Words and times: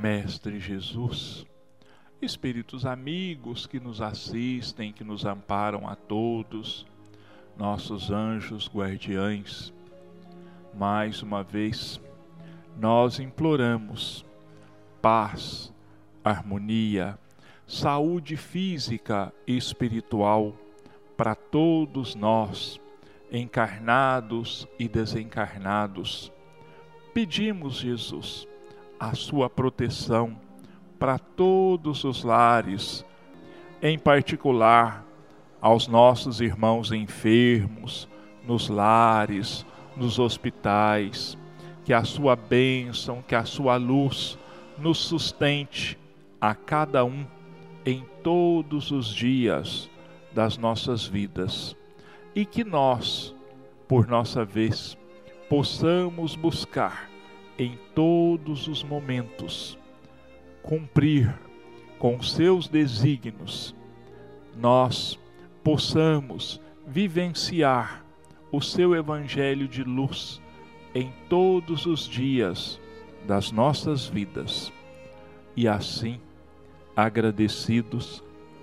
Mestre 0.00 0.60
Jesus, 0.60 1.44
espíritos 2.22 2.86
amigos 2.86 3.66
que 3.66 3.80
nos 3.80 4.00
assistem, 4.00 4.92
que 4.92 5.02
nos 5.02 5.24
amparam 5.24 5.88
a 5.88 5.96
todos, 5.96 6.86
nossos 7.56 8.08
anjos 8.08 8.70
guardiães, 8.72 9.72
mais 10.72 11.20
uma 11.20 11.42
vez 11.42 12.00
nós 12.78 13.18
imploramos 13.18 14.24
paz, 15.02 15.72
harmonia, 16.22 17.18
saúde 17.66 18.36
física 18.36 19.32
e 19.48 19.56
espiritual 19.56 20.54
para 21.16 21.34
todos 21.34 22.14
nós, 22.14 22.80
encarnados 23.32 24.68
e 24.78 24.86
desencarnados. 24.86 26.32
Pedimos, 27.12 27.78
Jesus, 27.78 28.46
a 28.98 29.14
sua 29.14 29.48
proteção 29.48 30.36
para 30.98 31.18
todos 31.18 32.04
os 32.04 32.24
lares, 32.24 33.04
em 33.80 33.98
particular 33.98 35.04
aos 35.60 35.86
nossos 35.86 36.40
irmãos 36.40 36.92
enfermos, 36.92 38.08
nos 38.44 38.68
lares, 38.68 39.64
nos 39.96 40.18
hospitais, 40.18 41.36
que 41.84 41.92
a 41.92 42.04
sua 42.04 42.34
bênção, 42.36 43.22
que 43.22 43.34
a 43.34 43.44
sua 43.44 43.76
luz 43.76 44.38
nos 44.78 44.98
sustente 44.98 45.98
a 46.40 46.54
cada 46.54 47.04
um 47.04 47.26
em 47.84 48.04
todos 48.22 48.90
os 48.90 49.06
dias 49.14 49.90
das 50.32 50.58
nossas 50.58 51.06
vidas. 51.06 51.76
E 52.34 52.44
que 52.44 52.62
nós, 52.62 53.34
por 53.88 54.06
nossa 54.06 54.44
vez, 54.44 54.96
possamos 55.48 56.36
buscar 56.36 57.07
em 57.58 57.78
todos 57.94 58.68
os 58.68 58.82
momentos 58.82 59.78
cumprir 60.62 61.34
com 61.98 62.22
seus 62.22 62.68
desígnios, 62.68 63.74
nós 64.56 65.18
possamos 65.64 66.60
vivenciar 66.86 68.04
o 68.52 68.60
seu 68.60 68.94
evangelho 68.94 69.66
de 69.66 69.82
luz 69.82 70.40
em 70.94 71.12
todos 71.28 71.86
os 71.86 72.08
dias 72.08 72.80
das 73.26 73.50
nossas 73.50 74.06
vidas. 74.06 74.72
E 75.56 75.66
assim, 75.66 76.20
agradecidos, 76.94 78.22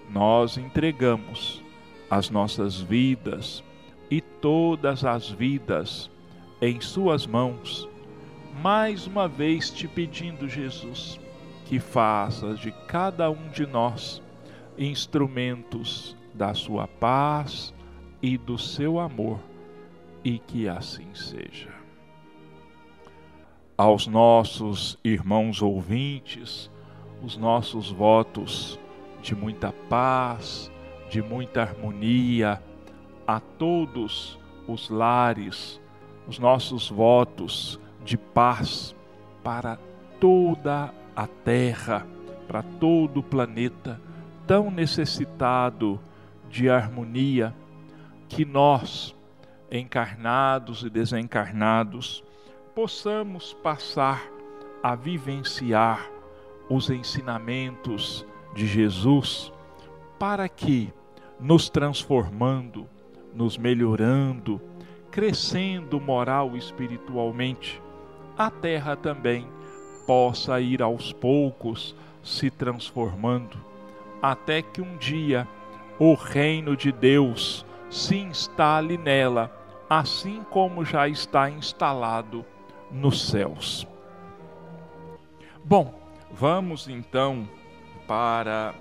nós 0.10 0.58
entregamos 0.58 1.64
as 2.10 2.30
nossas 2.30 2.80
vidas 2.80 3.64
e 4.10 4.22
todas 4.22 5.04
as 5.04 5.30
vidas 5.30 6.10
em 6.62 6.80
Suas 6.80 7.28
mãos, 7.28 7.90
mais 8.62 9.06
uma 9.06 9.28
vez 9.28 9.70
te 9.70 9.88
pedindo, 9.88 10.48
Jesus, 10.48 11.20
que 11.66 11.80
faças 11.80 12.60
de 12.60 12.72
cada 12.88 13.30
um 13.30 13.50
de 13.50 13.66
nós 13.66 14.22
instrumentos 14.78 16.16
da 16.34 16.54
Sua 16.54 16.88
paz 16.88 17.74
e 18.22 18.38
do 18.38 18.58
seu 18.58 19.00
amor, 19.00 19.40
e 20.24 20.40
que 20.40 20.68
assim 20.68 21.14
seja. 21.14 21.70
Aos 23.78 24.08
nossos 24.08 24.98
irmãos 25.04 25.62
ouvintes, 25.62 26.72
os 27.22 27.38
nossos 27.38 27.92
votos 27.92 28.80
de 29.22 29.36
muita 29.36 29.74
paz, 29.90 30.72
de 31.10 31.22
muita 31.22 31.62
harmonia 31.62 32.62
a 33.28 33.40
todos 33.40 34.40
os 34.68 34.90
lares, 34.90 35.80
os 36.28 36.40
nossos 36.40 36.90
votos 36.90 37.80
de 38.06 38.18
paz 38.18 38.96
para 39.44 39.78
toda 40.20 40.94
a 41.14 41.28
terra, 41.28 42.08
para 42.48 42.64
todo 42.64 43.20
o 43.20 43.24
planeta 43.24 44.00
tão 44.48 44.70
necessitado 44.70 46.00
de 46.50 46.70
harmonia 46.70 47.54
que 48.30 48.46
nós, 48.46 49.16
encarnados 49.72 50.84
e 50.84 50.90
desencarnados, 50.90 52.24
possamos 52.76 53.54
passar 53.54 54.24
a 54.84 54.96
vivenciar 54.96 56.08
os 56.70 56.90
ensinamentos 56.90 58.26
de 58.54 58.68
Jesus 58.68 59.52
para 60.20 60.48
que, 60.48 60.94
nos 61.40 61.70
transformando, 61.70 62.88
nos 63.34 63.58
melhorando, 63.58 64.62
crescendo 65.12 66.00
moral 66.00 66.56
e 66.56 66.58
espiritualmente, 66.58 67.82
a 68.38 68.50
terra 68.50 68.96
também 68.96 69.48
possa 70.06 70.60
ir 70.60 70.82
aos 70.82 71.12
poucos 71.14 71.96
se 72.24 72.50
transformando, 72.50 73.58
até 74.22 74.62
que 74.62 74.82
um 74.82 74.98
dia 74.98 75.48
o 75.98 76.14
reino 76.14 76.76
de 76.76 76.92
Deus 76.92 77.66
se 77.90 78.18
instale 78.18 78.98
nela, 78.98 79.52
assim 79.90 80.44
como 80.50 80.84
já 80.84 81.08
está 81.08 81.50
instalado 81.50 82.46
nos 82.92 83.30
céus. 83.30 83.88
Bom, 85.64 85.94
vamos 86.32 86.88
então 86.88 87.48
para 88.08 88.76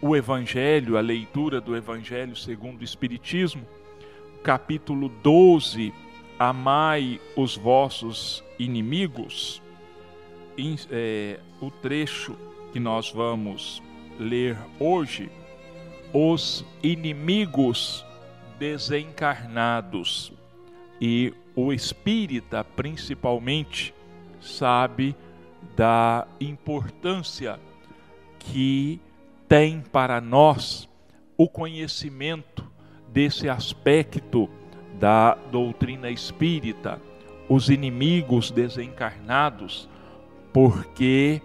o 0.00 0.16
Evangelho, 0.16 0.96
a 0.96 1.00
leitura 1.00 1.60
do 1.60 1.76
Evangelho 1.76 2.34
segundo 2.34 2.80
o 2.80 2.84
Espiritismo, 2.84 3.64
capítulo 4.42 5.08
12, 5.08 5.92
Amai 6.38 7.20
os 7.36 7.56
vossos 7.56 8.42
inimigos, 8.58 9.62
é, 10.90 11.38
o 11.60 11.70
trecho 11.70 12.36
que 12.72 12.80
nós 12.80 13.10
vamos 13.10 13.82
ler 14.18 14.56
hoje, 14.78 15.30
os 16.12 16.64
inimigos 16.82 18.04
desencarnados. 18.58 20.32
E 21.00 21.34
o 21.54 21.72
espírita, 21.72 22.62
principalmente, 22.64 23.94
sabe 24.40 25.16
da 25.76 26.26
importância 26.40 27.58
que 28.38 29.00
tem 29.48 29.80
para 29.80 30.20
nós 30.20 30.88
o 31.36 31.48
conhecimento 31.48 32.70
desse 33.08 33.48
aspecto 33.48 34.48
da 35.02 35.36
doutrina 35.50 36.10
espírita, 36.10 37.02
os 37.48 37.68
inimigos 37.68 38.52
desencarnados, 38.52 39.88
porque 40.52 41.42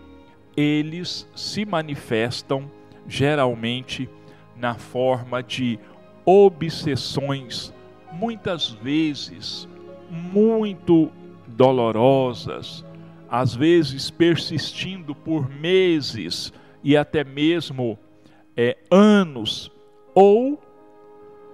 eles 0.56 1.28
se 1.36 1.66
manifestam 1.66 2.70
geralmente 3.08 4.08
na 4.56 4.76
forma 4.76 5.42
de 5.42 5.80
obsessões, 6.24 7.74
muitas 8.12 8.70
vezes 8.70 9.68
muito 10.12 11.10
dolorosas, 11.48 12.86
às 13.28 13.56
vezes 13.56 14.12
persistindo 14.12 15.16
por 15.16 15.50
meses 15.50 16.54
e 16.84 16.96
até 16.96 17.24
mesmo 17.24 17.98
é, 18.56 18.78
anos, 18.92 19.72
ou 20.14 20.62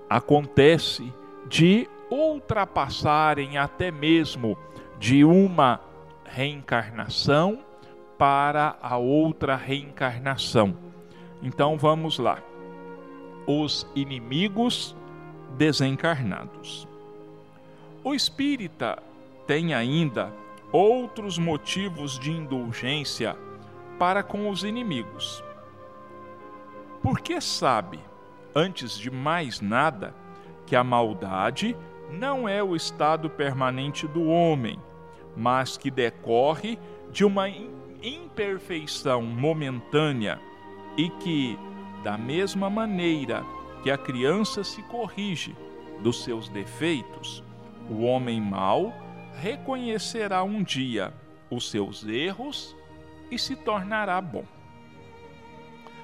acontece 0.10 1.14
de 1.48 1.88
ultrapassarem 2.14 3.58
até 3.58 3.92
mesmo 3.92 4.58
de 5.00 5.26
uma 5.26 5.82
reencarnação 6.24 7.60
para 8.18 8.78
a 8.82 8.98
outra 8.98 9.56
reencarnação. 9.56 10.78
Então 11.42 11.78
vamos 11.78 12.20
lá. 12.20 12.40
Os 13.48 13.86
inimigos 13.96 14.96
desencarnados. 15.58 16.88
O 18.04 18.14
espírita 18.14 19.02
tem 19.46 19.74
ainda 19.74 20.32
outros 20.72 21.38
motivos 21.38 22.18
de 22.18 22.32
indulgência 22.32 23.36
para 24.00 24.24
com 24.24 24.50
os 24.50 24.64
inimigos. 24.64 25.44
Porque 27.02 27.42
sabe, 27.42 28.00
antes 28.56 28.98
de 28.98 29.12
mais 29.12 29.60
nada, 29.60 30.16
que 30.66 30.76
a 30.76 30.84
maldade 30.84 31.76
não 32.14 32.48
é 32.48 32.62
o 32.62 32.76
estado 32.76 33.30
permanente 33.30 34.08
do 34.08 34.28
homem, 34.28 34.80
mas 35.36 35.78
que 35.78 35.90
decorre 35.90 36.78
de 37.12 37.26
uma 37.26 37.50
imperfeição 38.02 39.22
momentânea 39.22 40.40
e 40.96 41.10
que, 41.10 41.58
da 42.04 42.18
mesma 42.18 42.70
maneira 42.70 43.44
que 43.82 43.90
a 43.90 43.98
criança 43.98 44.64
se 44.64 44.82
corrige 44.84 45.56
dos 46.02 46.24
seus 46.24 46.50
defeitos, 46.50 47.44
o 47.90 48.04
homem 48.04 48.40
mau 48.40 48.94
reconhecerá 49.36 50.44
um 50.44 50.62
dia 50.64 51.14
os 51.50 51.70
seus 51.70 52.06
erros 52.06 52.76
e 53.32 53.40
se 53.40 53.56
tornará 53.56 54.22
bom. 54.22 54.46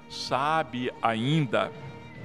Sabe 0.10 0.92
ainda 1.02 1.72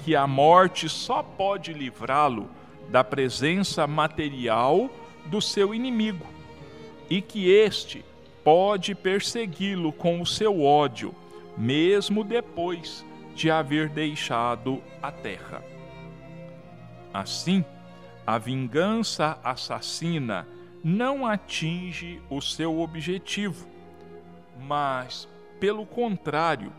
que 0.02 0.16
a 0.16 0.26
morte 0.26 0.88
só 0.88 1.22
pode 1.22 1.72
livrá-lo 1.72 2.48
da 2.90 3.02
presença 3.02 3.86
material 3.86 4.90
do 5.26 5.40
seu 5.40 5.74
inimigo 5.74 6.26
e 7.08 7.20
que 7.20 7.50
este 7.50 8.04
pode 8.42 8.94
persegui-lo 8.94 9.92
com 9.92 10.20
o 10.20 10.26
seu 10.26 10.62
ódio, 10.62 11.14
mesmo 11.56 12.22
depois 12.22 13.04
de 13.34 13.50
haver 13.50 13.88
deixado 13.88 14.82
a 15.02 15.10
terra. 15.10 15.62
Assim, 17.12 17.64
a 18.26 18.38
vingança 18.38 19.38
assassina 19.42 20.46
não 20.82 21.26
atinge 21.26 22.20
o 22.28 22.40
seu 22.40 22.80
objetivo, 22.80 23.66
mas, 24.60 25.28
pelo 25.58 25.86
contrário, 25.86 26.72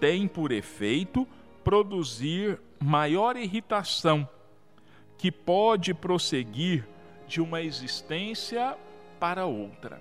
tem 0.00 0.26
por 0.26 0.50
efeito 0.50 1.26
produzir 1.62 2.60
maior 2.82 3.36
irritação, 3.36 4.28
que 5.18 5.30
pode 5.30 5.94
prosseguir 5.94 6.86
de 7.26 7.40
uma 7.40 7.62
existência 7.62 8.76
para 9.18 9.46
outra. 9.46 10.00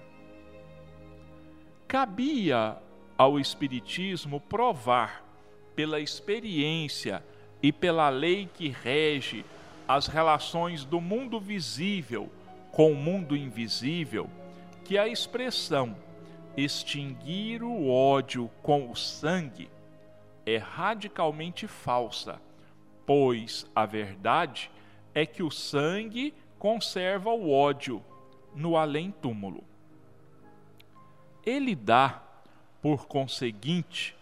Cabia 1.87 2.77
ao 3.17 3.39
Espiritismo 3.39 4.39
provar, 4.39 5.23
pela 5.75 5.99
experiência 5.99 7.23
e 7.61 7.71
pela 7.71 8.09
lei 8.09 8.47
que 8.53 8.69
rege 8.69 9.43
as 9.87 10.07
relações 10.07 10.85
do 10.85 11.01
mundo 11.01 11.39
visível 11.39 12.29
com 12.71 12.91
o 12.91 12.95
mundo 12.95 13.35
invisível, 13.35 14.29
que 14.83 14.97
a 14.97 15.07
expressão 15.07 15.95
extinguir 16.55 17.63
o 17.63 17.89
ódio 17.89 18.49
com 18.61 18.89
o 18.89 18.95
sangue 18.95 19.69
é 20.45 20.57
radicalmente 20.57 21.67
falsa, 21.67 22.41
pois 23.05 23.65
a 23.75 23.85
verdade 23.85 24.69
é 24.69 24.82
que 25.25 25.43
o 25.43 25.51
sangue 25.51 26.33
conserva 26.57 27.29
o 27.29 27.51
ódio 27.51 28.03
no 28.55 28.77
além-túmulo. 28.77 29.63
Ele 31.45 31.75
dá, 31.75 32.21
por 32.81 33.05
conseguinte, 33.05 34.15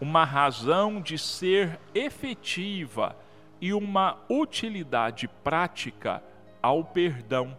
uma 0.00 0.24
razão 0.24 1.00
de 1.00 1.18
ser 1.18 1.80
efetiva 1.94 3.16
e 3.60 3.72
uma 3.72 4.18
utilidade 4.28 5.26
prática 5.42 6.22
ao 6.62 6.84
perdão, 6.84 7.56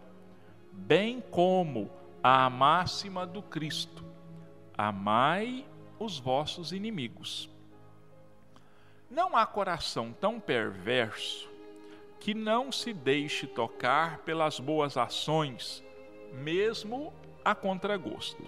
bem 0.71 1.19
como 1.19 1.89
a 2.21 2.49
máxima 2.49 3.25
do 3.25 3.41
Cristo: 3.41 4.05
amai 4.77 5.65
os 5.97 6.19
vossos 6.19 6.71
inimigos. 6.71 7.49
Não 9.09 9.35
há 9.35 9.45
coração 9.45 10.13
tão 10.19 10.39
perverso 10.39 11.56
que 12.19 12.33
não 12.33 12.71
se 12.71 12.93
deixe 12.93 13.47
tocar 13.47 14.19
pelas 14.19 14.59
boas 14.59 14.97
ações, 14.97 15.83
mesmo 16.33 17.13
a 17.43 17.55
contragosto. 17.55 18.43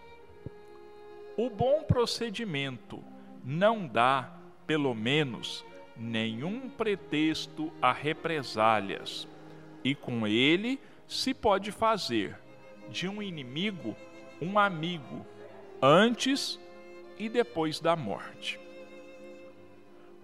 O 1.37 1.49
bom 1.49 1.83
procedimento 1.83 3.03
não 3.43 3.87
dá, 3.87 4.33
pelo 4.67 4.93
menos, 4.93 5.65
nenhum 5.95 6.69
pretexto 6.69 7.71
a 7.81 7.93
represálias, 7.93 9.27
e 9.83 9.95
com 9.95 10.27
ele 10.27 10.79
se 11.07 11.33
pode 11.33 11.71
fazer 11.71 12.37
de 12.89 13.07
um 13.07 13.21
inimigo 13.21 13.95
um 14.41 14.57
amigo 14.57 15.25
antes 15.81 16.59
e 17.17 17.27
depois 17.27 17.79
da 17.79 17.95
morte. 17.95 18.59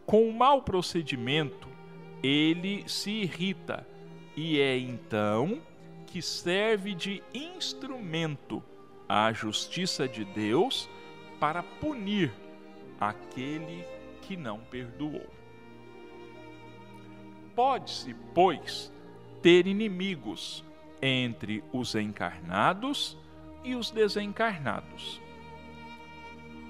Com 0.06 0.28
o 0.30 0.34
mau 0.34 0.62
procedimento, 0.62 1.68
ele 2.24 2.88
se 2.88 3.12
irrita 3.12 3.88
e 4.36 4.60
é 4.60 4.78
então 4.78 5.62
que 6.08 6.22
serve 6.22 6.94
de 6.94 7.22
instrumento 7.34 8.64
à 9.08 9.32
justiça 9.32 10.08
de 10.08 10.26
Deus 10.26 10.90
para 11.40 11.62
punir 11.62 12.34
aquele 13.00 13.86
que 14.22 14.36
não 14.36 14.60
perdoou. 14.60 15.26
Pode-se, 17.56 18.14
pois, 18.34 18.92
ter 19.42 19.68
inimigos 19.68 20.64
entre 21.02 21.64
os 21.72 21.96
encarnados 21.96 23.18
e 23.64 23.76
os 23.76 23.92
desencarnados. 23.92 25.22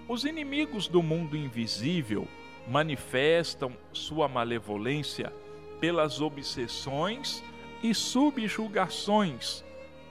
Os 0.07 0.25
inimigos 0.25 0.88
do 0.88 1.01
mundo 1.01 1.36
invisível 1.36 2.27
manifestam 2.67 3.73
sua 3.91 4.27
malevolência 4.27 5.31
pelas 5.79 6.21
obsessões 6.21 7.44
e 7.83 7.94
subjugações 7.94 9.63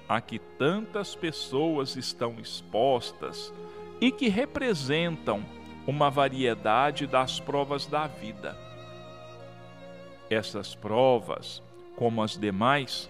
a 0.09 0.21
que 0.21 0.39
tantas 0.39 1.15
pessoas 1.15 1.97
estão 1.97 2.37
expostas 2.39 3.53
e 4.01 4.11
que 4.11 4.29
representam 4.29 5.45
uma 5.87 6.11
variedade 6.11 7.07
das 7.07 7.41
provas 7.41 7.87
da 7.87 8.07
vida. 8.07 8.57
Essas 10.31 10.75
provas, 10.75 11.63
como 11.97 12.23
as 12.23 12.37
demais, 12.37 13.09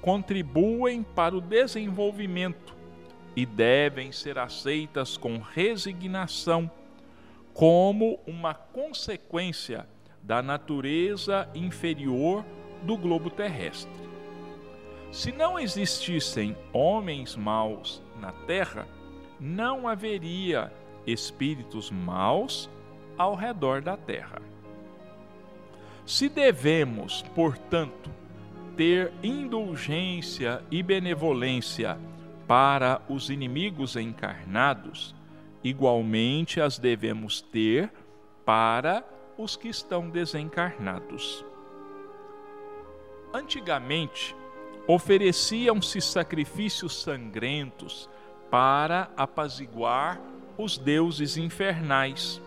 contribuem 0.00 1.02
para 1.02 1.36
o 1.36 1.40
desenvolvimento 1.40 2.74
e 3.36 3.44
devem 3.44 4.12
ser 4.12 4.38
aceitas 4.38 5.16
com 5.16 5.38
resignação, 5.38 6.70
como 7.54 8.18
uma 8.26 8.52
consequência 8.52 9.86
da 10.20 10.42
natureza 10.42 11.48
inferior 11.54 12.44
do 12.82 12.96
globo 12.96 13.30
terrestre. 13.30 13.92
Se 15.12 15.30
não 15.30 15.58
existissem 15.58 16.56
homens 16.72 17.36
maus 17.36 18.02
na 18.20 18.32
terra, 18.32 18.88
não 19.38 19.86
haveria 19.86 20.72
espíritos 21.06 21.90
maus 21.90 22.68
ao 23.16 23.36
redor 23.36 23.80
da 23.80 23.96
terra. 23.96 24.42
Se 26.04 26.28
devemos, 26.28 27.22
portanto, 27.34 28.10
ter 28.76 29.12
indulgência 29.22 30.60
e 30.70 30.82
benevolência 30.82 31.96
para 32.48 33.00
os 33.08 33.30
inimigos 33.30 33.94
encarnados, 33.94 35.14
igualmente 35.64 36.60
as 36.60 36.78
devemos 36.78 37.40
ter 37.40 37.90
para 38.44 39.02
os 39.38 39.56
que 39.56 39.68
estão 39.68 40.10
desencarnados. 40.10 41.44
Antigamente, 43.32 44.36
ofereciam-se 44.86 46.00
sacrifícios 46.00 46.94
sangrentos 47.02 48.08
para 48.50 49.10
apaziguar 49.16 50.20
os 50.56 50.78
deuses 50.78 51.36
infernais, 51.36 52.40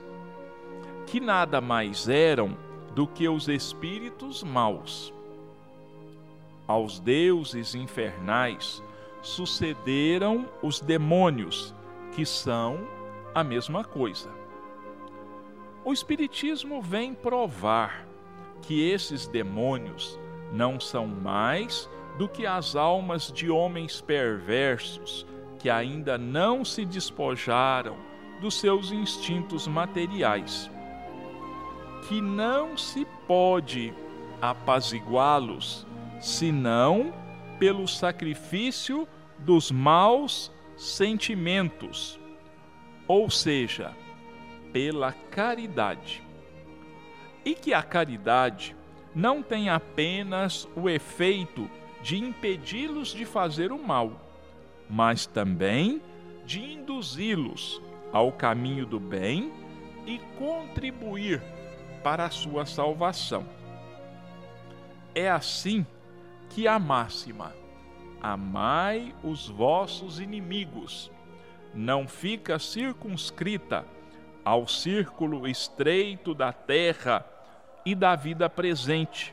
que 1.08 1.20
nada 1.20 1.60
mais 1.60 2.08
eram 2.08 2.56
do 2.94 3.08
que 3.08 3.28
os 3.28 3.48
espíritos 3.50 4.44
maus. 4.44 5.14
Aos 6.68 7.00
deuses 7.00 7.76
infernais 7.76 8.82
sucederam 9.22 10.48
os 10.62 10.80
demônios, 10.80 11.74
que 12.14 12.26
são 12.26 12.97
a 13.38 13.44
mesma 13.44 13.84
coisa. 13.84 14.32
O 15.86 15.94
Espiritismo 15.94 16.82
vem 16.82 17.14
provar 17.14 18.08
que 18.64 18.90
esses 18.90 19.28
demônios 19.28 20.20
não 20.52 20.80
são 20.80 21.06
mais 21.06 21.88
do 22.18 22.28
que 22.28 22.48
as 22.48 22.76
almas 22.76 23.32
de 23.32 23.48
homens 23.48 24.02
perversos 24.02 25.24
que 25.60 25.70
ainda 25.70 26.18
não 26.18 26.66
se 26.66 26.84
despojaram 26.84 27.96
dos 28.42 28.60
seus 28.60 28.92
instintos 28.92 29.68
materiais, 29.68 30.68
que 32.08 32.20
não 32.20 32.76
se 32.76 33.06
pode 33.28 33.94
apaziguá-los 34.42 35.86
senão 36.20 37.14
pelo 37.60 37.88
sacrifício 37.88 39.08
dos 39.38 39.70
maus 39.70 40.52
sentimentos, 40.76 42.20
ou 43.08 43.30
seja, 43.30 43.96
pela 44.74 45.12
caridade. 45.12 46.24
E 47.46 47.56
que 47.56 47.74
a 47.74 47.82
caridade 47.82 48.76
não 49.16 49.42
tem 49.42 49.70
apenas 49.70 50.68
o 50.76 50.90
efeito 50.90 51.70
de 52.02 52.18
impedi-los 52.18 53.10
de 53.10 53.26
fazer 53.26 53.72
o 53.72 53.82
mal, 53.82 54.12
mas 54.90 55.26
também 55.26 56.02
de 56.46 56.62
induzi-los 56.62 57.82
ao 58.12 58.32
caminho 58.32 58.86
do 58.86 59.00
bem 59.00 59.52
e 60.06 60.20
contribuir 60.38 61.42
para 62.04 62.26
a 62.26 62.30
sua 62.30 62.66
salvação. 62.66 63.46
É 65.16 65.30
assim 65.30 65.86
que 66.50 66.68
a 66.68 66.78
máxima 66.78 67.54
Amai 68.22 69.14
os 69.24 69.48
vossos 69.48 70.20
inimigos 70.20 71.12
não 71.78 72.08
fica 72.08 72.58
circunscrita 72.58 73.86
ao 74.44 74.68
círculo 74.68 75.48
estreito 75.48 76.34
da 76.34 76.52
terra 76.52 77.24
e 77.86 77.94
da 77.94 78.16
vida 78.16 78.50
presente, 78.50 79.32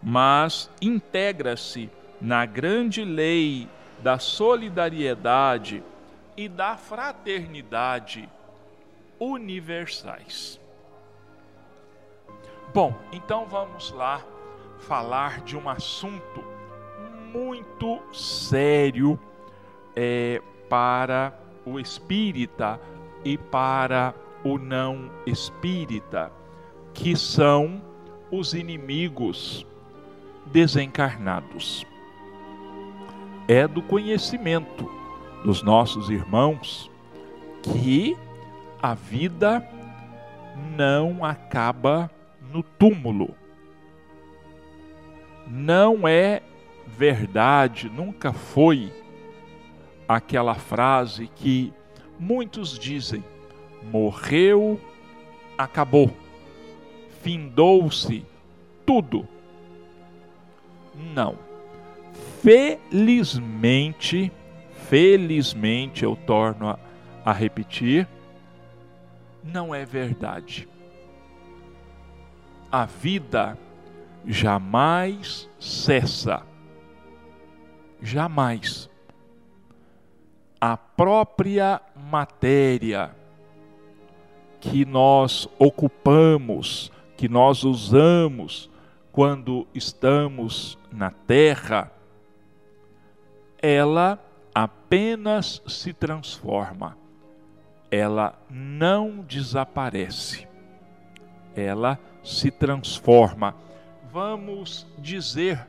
mas 0.00 0.70
integra-se 0.80 1.90
na 2.20 2.46
grande 2.46 3.04
lei 3.04 3.68
da 4.00 4.20
solidariedade 4.20 5.82
e 6.36 6.48
da 6.48 6.76
fraternidade 6.76 8.28
universais. 9.18 10.60
Bom, 12.72 12.94
então 13.10 13.46
vamos 13.46 13.90
lá 13.90 14.24
falar 14.78 15.40
de 15.40 15.56
um 15.56 15.68
assunto 15.68 16.44
muito 17.32 18.00
sério 18.12 19.18
é, 19.96 20.40
para 20.68 21.43
o 21.64 21.78
espírita 21.78 22.80
e 23.24 23.38
para 23.38 24.14
o 24.44 24.58
não 24.58 25.10
espírita, 25.26 26.30
que 26.92 27.16
são 27.16 27.80
os 28.30 28.52
inimigos 28.52 29.66
desencarnados. 30.46 31.86
É 33.48 33.66
do 33.66 33.82
conhecimento 33.82 34.90
dos 35.44 35.62
nossos 35.62 36.10
irmãos 36.10 36.90
que 37.62 38.16
a 38.82 38.94
vida 38.94 39.66
não 40.76 41.24
acaba 41.24 42.10
no 42.52 42.62
túmulo. 42.62 43.34
Não 45.46 46.06
é 46.06 46.42
verdade, 46.86 47.90
nunca 47.90 48.32
foi 48.32 48.92
aquela 50.08 50.54
frase 50.54 51.28
que 51.34 51.72
muitos 52.18 52.78
dizem: 52.78 53.24
morreu, 53.82 54.80
acabou, 55.56 56.10
findou-se 57.22 58.24
tudo. 58.86 59.26
Não. 61.14 61.36
Felizmente, 62.42 64.30
felizmente 64.88 66.04
eu 66.04 66.14
torno 66.14 66.68
a, 66.68 66.78
a 67.24 67.32
repetir, 67.32 68.06
não 69.42 69.74
é 69.74 69.84
verdade. 69.84 70.68
A 72.70 72.84
vida 72.84 73.58
jamais 74.26 75.48
cessa. 75.58 76.42
Jamais. 78.00 78.90
A 80.66 80.78
própria 80.78 81.78
matéria 81.94 83.14
que 84.62 84.86
nós 84.86 85.46
ocupamos, 85.58 86.90
que 87.18 87.28
nós 87.28 87.64
usamos 87.64 88.70
quando 89.12 89.66
estamos 89.74 90.78
na 90.90 91.10
terra, 91.10 91.92
ela 93.60 94.18
apenas 94.54 95.60
se 95.66 95.92
transforma, 95.92 96.96
ela 97.90 98.34
não 98.48 99.18
desaparece, 99.18 100.48
ela 101.54 102.00
se 102.22 102.50
transforma. 102.50 103.54
Vamos 104.10 104.86
dizer 104.96 105.68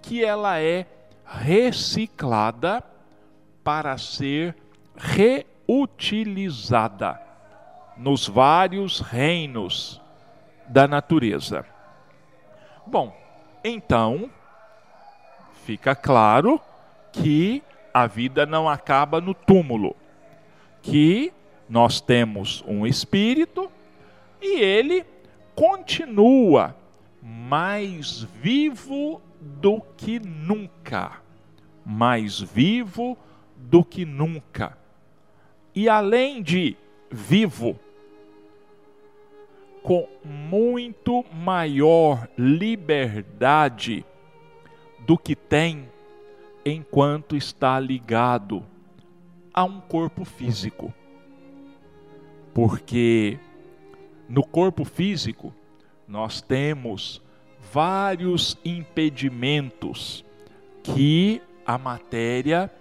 que 0.00 0.24
ela 0.24 0.60
é 0.60 0.86
reciclada 1.24 2.84
para 3.68 3.98
ser 3.98 4.56
reutilizada 4.96 7.20
nos 7.98 8.26
vários 8.26 9.00
reinos 9.00 10.00
da 10.66 10.88
natureza. 10.88 11.66
Bom, 12.86 13.14
então 13.62 14.30
fica 15.66 15.94
claro 15.94 16.58
que 17.12 17.62
a 17.92 18.06
vida 18.06 18.46
não 18.46 18.66
acaba 18.66 19.20
no 19.20 19.34
túmulo, 19.34 19.94
que 20.80 21.30
nós 21.68 22.00
temos 22.00 22.64
um 22.66 22.86
espírito 22.86 23.70
e 24.40 24.62
ele 24.62 25.04
continua 25.54 26.74
mais 27.22 28.22
vivo 28.22 29.20
do 29.38 29.82
que 29.94 30.18
nunca, 30.18 31.20
mais 31.84 32.40
vivo 32.40 33.18
do 33.68 33.84
que 33.84 34.04
nunca. 34.04 34.78
E 35.74 35.88
além 35.88 36.42
de 36.42 36.76
vivo, 37.10 37.78
com 39.82 40.08
muito 40.24 41.24
maior 41.32 42.28
liberdade 42.36 44.04
do 45.00 45.16
que 45.18 45.36
tem 45.36 45.88
enquanto 46.64 47.36
está 47.36 47.78
ligado 47.78 48.64
a 49.52 49.64
um 49.64 49.80
corpo 49.80 50.24
físico. 50.24 50.92
Porque 52.54 53.38
no 54.28 54.44
corpo 54.44 54.84
físico 54.84 55.54
nós 56.06 56.40
temos 56.40 57.22
vários 57.70 58.58
impedimentos 58.64 60.24
que 60.82 61.40
a 61.66 61.76
matéria 61.76 62.72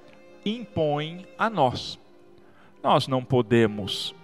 impõe 0.46 1.26
a 1.38 1.50
nós. 1.50 2.00
Nós 2.84 3.08
não 3.08 3.24
podemos 3.24 4.16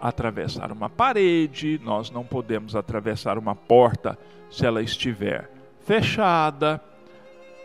atravessar 0.00 0.70
uma 0.70 0.90
parede, 0.90 1.80
nós 1.82 2.10
não 2.10 2.24
podemos 2.24 2.76
atravessar 2.76 3.38
uma 3.38 3.54
porta 3.54 4.18
se 4.50 4.66
ela 4.66 4.82
estiver 4.82 5.50
fechada 5.80 6.82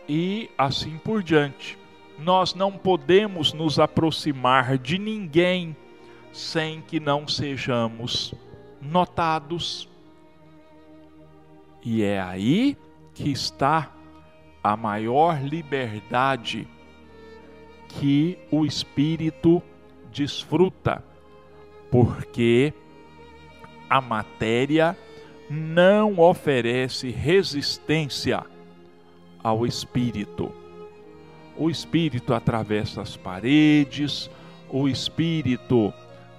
e 0.08 0.50
assim 0.56 0.98
por 0.98 1.22
diante. 1.22 1.78
Nós 2.18 2.54
não 2.54 2.72
podemos 2.72 3.52
nos 3.52 3.78
aproximar 3.78 4.78
de 4.78 4.98
ninguém 4.98 5.76
sem 6.32 6.80
que 6.80 7.00
não 7.00 7.26
sejamos 7.26 8.34
notados. 8.80 9.88
E 11.82 12.02
é 12.02 12.20
aí 12.20 12.76
que 13.14 13.30
está 13.30 13.90
a 14.62 14.76
maior 14.76 15.42
liberdade 15.42 16.68
que 17.98 18.38
o 18.50 18.64
espírito 18.64 19.62
desfruta 20.12 21.04
porque 21.90 22.72
a 23.88 24.00
matéria 24.00 24.96
não 25.50 26.18
oferece 26.18 27.10
resistência 27.10 28.42
ao 29.42 29.66
espírito. 29.66 30.50
O 31.56 31.68
espírito 31.68 32.32
atravessa 32.32 33.02
as 33.02 33.16
paredes, 33.16 34.30
o 34.70 34.88
espírito 34.88 35.92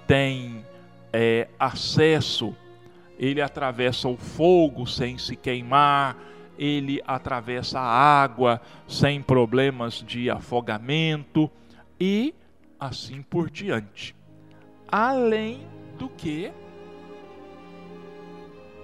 tem 0.08 0.64
é, 1.12 1.46
acesso, 1.56 2.52
ele 3.16 3.40
atravessa 3.40 4.08
o 4.08 4.16
fogo 4.16 4.86
sem 4.86 5.16
se 5.16 5.36
queimar, 5.36 6.16
ele 6.58 7.02
atravessa 7.06 7.80
a 7.80 8.22
água 8.22 8.60
sem 8.86 9.20
problemas 9.20 10.02
de 10.06 10.30
afogamento 10.30 11.50
e 11.98 12.34
assim 12.78 13.22
por 13.22 13.50
diante 13.50 14.14
além 14.96 15.66
do 15.98 16.08
que 16.08 16.52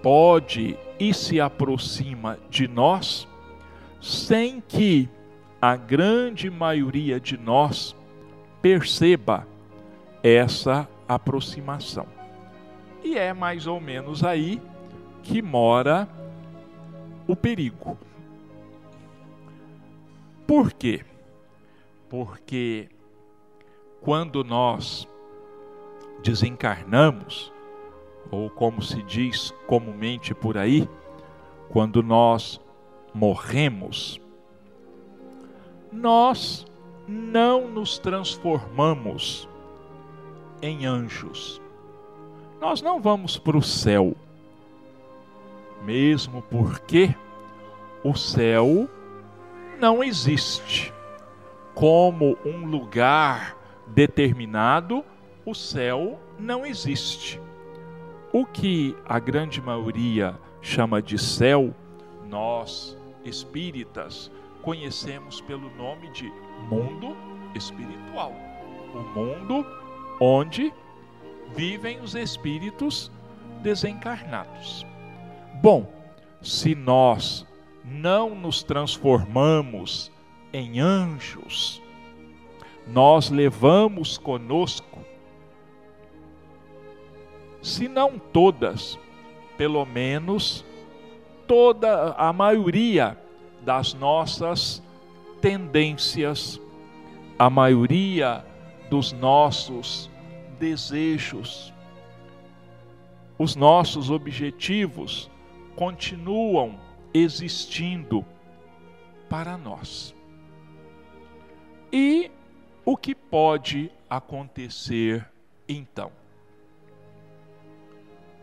pode 0.02 0.76
e 0.98 1.14
se 1.14 1.40
aproxima 1.40 2.36
de 2.50 2.66
nós 2.66 3.28
sem 4.00 4.60
que 4.60 5.08
a 5.62 5.76
grande 5.76 6.50
maioria 6.50 7.20
de 7.20 7.36
nós 7.36 7.94
perceba 8.60 9.46
essa 10.20 10.88
aproximação. 11.06 12.06
E 13.04 13.16
é 13.16 13.32
mais 13.32 13.68
ou 13.68 13.80
menos 13.80 14.24
aí 14.24 14.60
que 15.22 15.40
mora 15.40 16.08
o 17.30 17.36
perigo. 17.36 17.96
Por 20.46 20.72
quê? 20.72 21.04
Porque 22.08 22.88
quando 24.00 24.42
nós 24.42 25.06
desencarnamos, 26.22 27.52
ou 28.30 28.50
como 28.50 28.82
se 28.82 29.02
diz 29.02 29.52
comumente 29.66 30.34
por 30.34 30.58
aí, 30.58 30.88
quando 31.68 32.02
nós 32.02 32.60
morremos, 33.14 34.20
nós 35.92 36.66
não 37.06 37.68
nos 37.68 37.98
transformamos 37.98 39.48
em 40.62 40.86
anjos. 40.86 41.60
Nós 42.60 42.82
não 42.82 43.00
vamos 43.00 43.38
para 43.38 43.56
o 43.56 43.62
céu, 43.62 44.14
mesmo 45.82 46.42
porque 46.42 47.14
o 48.04 48.14
céu 48.14 48.88
não 49.78 50.02
existe 50.02 50.92
como 51.74 52.36
um 52.44 52.66
lugar 52.66 53.56
determinado 53.86 55.04
o 55.44 55.54
céu 55.54 56.20
não 56.38 56.64
existe. 56.64 57.40
O 58.32 58.46
que 58.46 58.96
a 59.04 59.18
grande 59.18 59.60
maioria 59.60 60.38
chama 60.60 61.02
de 61.02 61.18
céu, 61.18 61.74
nós 62.28 62.96
espíritas 63.24 64.30
conhecemos 64.62 65.40
pelo 65.40 65.74
nome 65.76 66.10
de 66.10 66.30
mundo 66.68 67.16
espiritual. 67.54 68.32
o 68.92 69.18
mundo 69.18 69.64
onde 70.20 70.72
vivem 71.54 72.00
os 72.00 72.14
espíritos 72.14 73.10
desencarnados. 73.62 74.84
Bom, 75.62 75.86
se 76.40 76.74
nós 76.74 77.46
não 77.84 78.34
nos 78.34 78.62
transformamos 78.62 80.10
em 80.54 80.80
anjos, 80.80 81.82
nós 82.86 83.28
levamos 83.28 84.16
conosco, 84.16 85.04
se 87.60 87.88
não 87.88 88.18
todas, 88.18 88.98
pelo 89.58 89.84
menos 89.84 90.64
toda 91.46 92.14
a 92.14 92.32
maioria 92.32 93.18
das 93.60 93.92
nossas 93.92 94.82
tendências, 95.42 96.58
a 97.38 97.50
maioria 97.50 98.46
dos 98.88 99.12
nossos 99.12 100.10
desejos, 100.58 101.70
os 103.38 103.54
nossos 103.54 104.10
objetivos 104.10 105.30
continuam 105.76 106.78
existindo 107.12 108.24
para 109.28 109.56
nós. 109.56 110.14
E 111.92 112.30
o 112.84 112.96
que 112.96 113.14
pode 113.14 113.90
acontecer 114.08 115.28
então? 115.68 116.12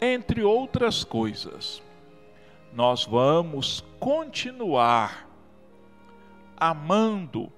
Entre 0.02 0.44
outras 0.44 1.04
coisas, 1.04 1.82
nós 2.74 3.06
vamos 3.06 3.84
continuar 4.00 5.28
amando, 6.56 7.52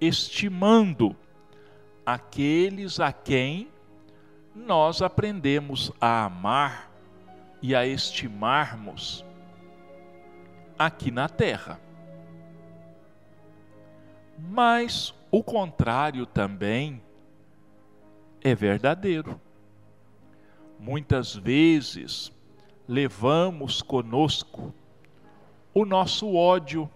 estimando 0.00 1.16
aqueles 2.04 3.00
a 3.00 3.12
quem 3.12 3.68
nós 4.54 5.02
aprendemos 5.02 5.92
a 6.00 6.24
amar 6.24 6.90
e 7.66 7.74
a 7.74 7.84
estimarmos 7.84 9.24
aqui 10.78 11.10
na 11.10 11.28
terra. 11.28 11.80
Mas 14.38 15.12
o 15.32 15.42
contrário 15.42 16.26
também 16.26 17.02
é 18.40 18.54
verdadeiro. 18.54 19.40
Muitas 20.78 21.34
vezes 21.34 22.30
levamos 22.86 23.82
conosco 23.82 24.72
o 25.74 25.84
nosso 25.84 26.36
ódio, 26.36 26.88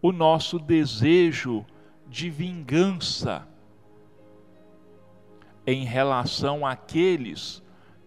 o 0.00 0.12
nosso 0.12 0.56
desejo 0.56 1.66
de 2.06 2.30
vingança 2.30 3.44
em 5.66 5.84
relação 5.84 6.64
àqueles 6.64 7.60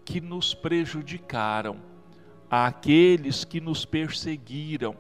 que 0.06 0.20
nos 0.22 0.54
prejudicaram, 0.54 1.80
àqueles 2.50 3.44
que 3.44 3.60
nos 3.60 3.86
perseguiram, 3.86 4.96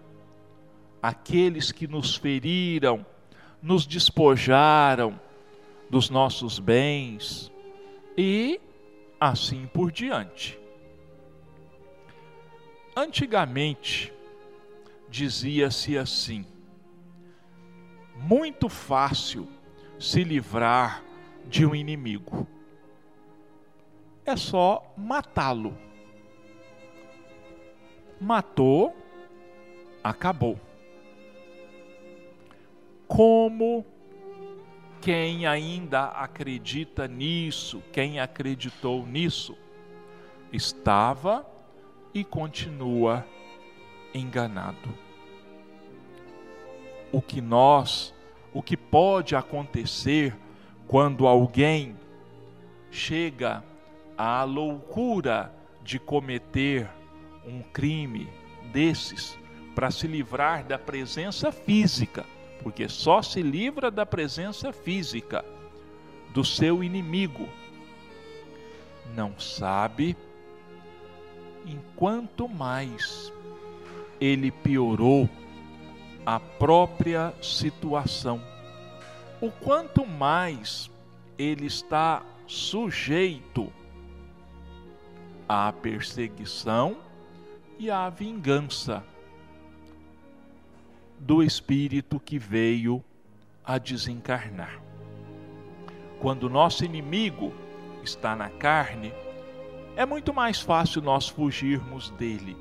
àqueles 1.01 1.71
que 1.71 1.87
nos 1.87 2.15
feriram, 2.15 3.05
nos 3.61 3.85
despojaram 3.85 5.19
dos 5.89 6.09
nossos 6.09 6.59
bens 6.59 7.51
e 8.17 8.59
assim 9.19 9.67
por 9.67 9.91
diante. 9.91 10.59
Antigamente, 12.95 14.13
dizia-se 15.09 15.97
assim: 15.97 16.45
muito 18.15 18.69
fácil 18.69 19.47
se 19.99 20.23
livrar 20.23 21.03
de 21.47 21.65
um 21.65 21.75
inimigo. 21.75 22.47
É 24.25 24.35
só 24.37 24.93
matá-lo. 24.95 25.77
Matou, 28.19 28.95
acabou. 30.01 30.57
Como 33.07 33.85
quem 35.01 35.45
ainda 35.45 36.05
acredita 36.05 37.05
nisso, 37.07 37.83
quem 37.91 38.21
acreditou 38.21 39.05
nisso, 39.05 39.57
estava 40.53 41.45
e 42.13 42.23
continua 42.23 43.25
enganado. 44.13 44.97
O 47.11 47.21
que 47.21 47.41
nós, 47.41 48.13
o 48.53 48.61
que 48.63 48.77
pode 48.77 49.35
acontecer 49.35 50.33
quando 50.87 51.27
alguém 51.27 51.97
chega 52.89 53.61
à 54.25 54.45
loucura 54.45 55.53
de 55.83 55.99
cometer 55.99 56.89
um 57.45 57.61
crime 57.61 58.29
desses 58.71 59.37
para 59.75 59.91
se 59.91 60.07
livrar 60.07 60.63
da 60.63 60.79
presença 60.79 61.51
física, 61.51 62.25
porque 62.61 62.87
só 62.87 63.21
se 63.21 63.41
livra 63.41 63.91
da 63.91 64.05
presença 64.05 64.71
física 64.71 65.43
do 66.33 66.41
seu 66.41 66.81
inimigo. 66.81 67.49
Não 69.13 69.37
sabe 69.37 70.15
enquanto 71.65 72.47
mais 72.47 73.29
ele 74.21 74.51
piorou 74.51 75.29
a 76.25 76.39
própria 76.39 77.33
situação, 77.41 78.41
o 79.41 79.51
quanto 79.51 80.05
mais 80.05 80.89
ele 81.37 81.65
está 81.65 82.23
sujeito 82.47 83.69
à 85.47 85.71
perseguição 85.71 86.97
e 87.77 87.89
à 87.89 88.09
vingança 88.09 89.03
do 91.19 91.41
espírito 91.41 92.19
que 92.19 92.37
veio 92.37 93.03
a 93.63 93.77
desencarnar. 93.77 94.81
Quando 96.19 96.49
nosso 96.49 96.83
inimigo 96.83 97.53
está 98.03 98.35
na 98.35 98.49
carne, 98.49 99.13
é 99.95 100.05
muito 100.05 100.33
mais 100.33 100.59
fácil 100.59 101.01
nós 101.01 101.27
fugirmos 101.27 102.09
dele. 102.11 102.57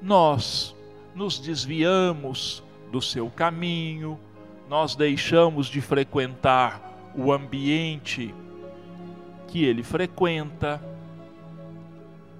Nós 0.00 0.74
nos 1.14 1.38
desviamos 1.38 2.62
do 2.90 3.00
seu 3.00 3.30
caminho, 3.30 4.18
nós 4.68 4.94
deixamos 4.94 5.66
de 5.66 5.80
frequentar 5.80 7.10
o 7.14 7.32
ambiente 7.32 8.34
que 9.48 9.64
ele 9.64 9.82
frequenta, 9.82 10.80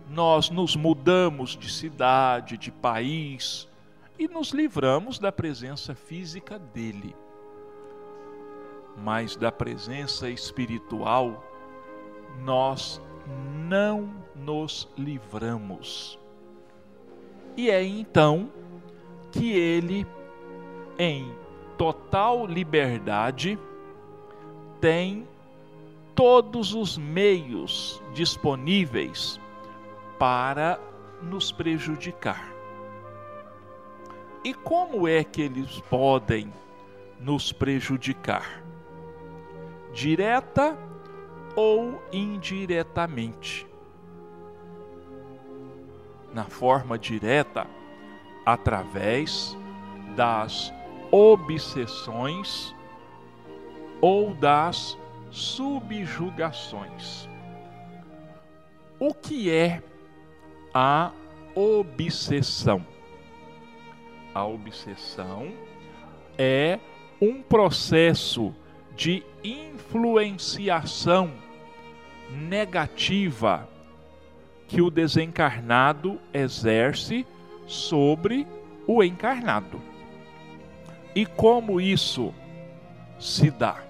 nós 0.08 0.48
nos 0.50 0.74
mudamos 0.74 1.56
de 1.56 1.70
cidade, 1.70 2.56
de 2.56 2.70
país 2.70 3.68
e 4.18 4.26
nos 4.26 4.50
livramos 4.50 5.18
da 5.18 5.30
presença 5.30 5.94
física 5.94 6.58
dele. 6.58 7.14
Mas 8.96 9.36
da 9.36 9.52
presença 9.52 10.28
espiritual, 10.28 11.44
nós 12.42 13.00
não 13.68 14.10
nos 14.34 14.88
livramos. 14.96 16.18
E 17.56 17.70
é 17.70 17.84
então 17.84 18.50
que 19.30 19.52
ele, 19.52 20.06
em 20.98 21.30
total 21.76 22.46
liberdade, 22.46 23.58
tem 24.80 25.28
todos 26.14 26.74
os 26.74 26.96
meios 26.96 28.02
disponíveis 28.14 29.38
para 30.18 30.80
nos 31.22 31.52
prejudicar. 31.52 32.52
E 34.44 34.54
como 34.54 35.06
é 35.06 35.22
que 35.24 35.42
eles 35.42 35.80
podem 35.90 36.52
nos 37.20 37.52
prejudicar? 37.52 38.62
Direta 39.92 40.76
ou 41.56 42.02
indiretamente. 42.12 43.66
Na 46.32 46.44
forma 46.44 46.98
direta, 46.98 47.66
através 48.44 49.56
das 50.14 50.72
obsessões 51.10 52.74
ou 54.00 54.34
das 54.34 54.96
subjugações. 55.30 57.28
O 58.98 59.12
que 59.14 59.50
é 59.50 59.82
a 60.72 61.12
obsessão? 61.54 62.84
A 64.34 64.44
obsessão 64.44 65.52
é 66.36 66.78
um 67.20 67.42
processo 67.42 68.54
de 68.96 69.24
influenciação 69.42 71.32
negativa 72.30 73.68
que 74.66 74.80
o 74.82 74.90
desencarnado 74.90 76.20
exerce 76.32 77.26
sobre 77.66 78.46
o 78.86 79.02
encarnado. 79.02 79.80
E 81.14 81.26
como 81.26 81.80
isso 81.80 82.32
se 83.18 83.50
dá? 83.50 83.88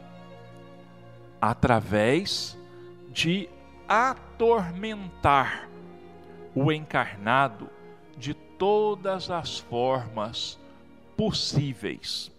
através 1.41 2.59
de 3.11 3.49
atormentar 3.89 5.69
o 6.61 6.73
encarnado 6.73 7.71
de 8.17 8.35
todas 8.35 9.31
as 9.31 9.61
formas 9.61 10.59
possíveis. 11.17 12.33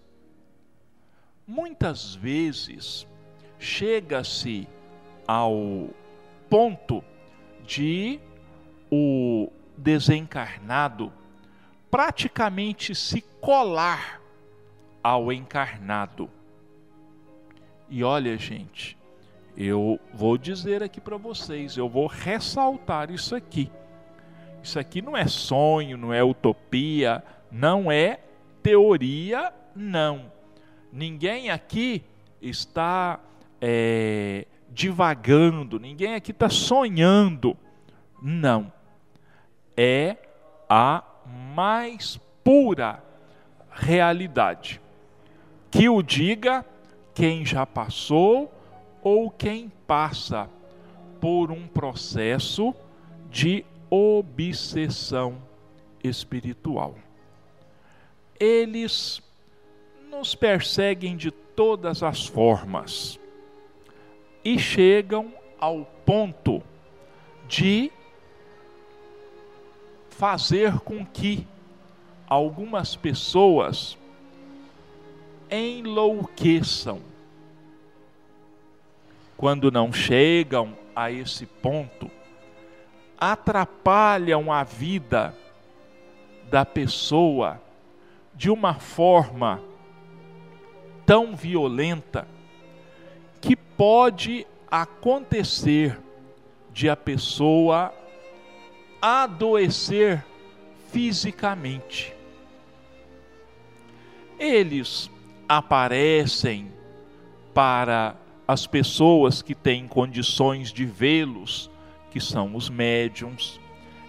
Muitas 1.47 2.15
vezes 2.15 3.07
chega-se 3.57 4.67
ao 5.25 5.89
ponto 6.49 7.01
de 7.65 8.19
o 8.91 9.49
desencarnado 9.77 11.13
praticamente 11.89 12.93
se 12.93 13.21
colar 13.39 14.21
ao 15.01 15.31
encarnado. 15.31 16.29
E 17.89 18.03
olha, 18.03 18.37
gente, 18.37 18.97
eu 19.55 19.97
vou 20.13 20.37
dizer 20.37 20.83
aqui 20.83 20.99
para 20.99 21.15
vocês, 21.15 21.77
eu 21.77 21.87
vou 21.87 22.05
ressaltar 22.05 23.09
isso 23.11 23.33
aqui. 23.33 23.71
Isso 24.61 24.77
aqui 24.79 25.01
não 25.01 25.15
é 25.15 25.27
sonho, 25.27 25.97
não 25.97 26.13
é 26.13 26.23
utopia, 26.23 27.23
não 27.51 27.91
é 27.91 28.19
teoria, 28.61 29.53
não. 29.75 30.31
Ninguém 30.91 31.49
aqui 31.49 32.03
está 32.41 33.19
é, 33.61 34.45
divagando, 34.69 35.79
ninguém 35.79 36.15
aqui 36.15 36.31
está 36.31 36.49
sonhando. 36.49 37.55
Não. 38.21 38.71
É 39.75 40.17
a 40.69 41.03
mais 41.55 42.19
pura 42.43 43.03
realidade. 43.71 44.81
Que 45.71 45.87
o 45.87 46.01
diga 46.01 46.65
quem 47.13 47.45
já 47.45 47.65
passou 47.65 48.53
ou 49.01 49.29
quem 49.29 49.71
passa 49.87 50.49
por 51.19 51.51
um 51.51 51.67
processo 51.67 52.73
de 53.29 53.65
obsessão 53.89 55.41
espiritual. 56.03 56.95
Eles 58.39 59.21
nos 60.09 60.35
perseguem 60.35 61.15
de 61.15 61.31
todas 61.31 62.01
as 62.03 62.25
formas 62.25 63.19
e 64.43 64.57
chegam 64.57 65.33
ao 65.59 65.85
ponto 66.05 66.63
de 67.47 67.91
fazer 70.09 70.79
com 70.79 71.05
que 71.05 71.45
algumas 72.27 72.95
pessoas 72.95 73.97
enlouqueçam. 75.49 77.01
Quando 79.35 79.71
não 79.71 79.91
chegam 79.91 80.77
a 80.95 81.11
esse 81.11 81.45
ponto, 81.45 82.11
atrapalham 83.19 84.51
a 84.51 84.63
vida 84.63 85.35
da 86.49 86.65
pessoa 86.65 87.61
de 88.33 88.49
uma 88.49 88.75
forma 88.75 89.61
tão 91.05 91.35
violenta 91.35 92.27
que 93.41 93.55
pode 93.55 94.47
acontecer 94.69 95.99
de 96.71 96.89
a 96.89 96.95
pessoa 96.95 97.93
adoecer 99.01 100.23
fisicamente. 100.91 102.13
Eles 104.37 105.09
aparecem 105.47 106.71
para 107.53 108.15
as 108.47 108.65
pessoas 108.65 109.41
que 109.41 109.53
têm 109.53 109.87
condições 109.87 110.71
de 110.71 110.85
vê-los, 110.85 111.69
que 112.11 112.19
são 112.19 112.55
os 112.55 112.69
médiums. 112.69 113.59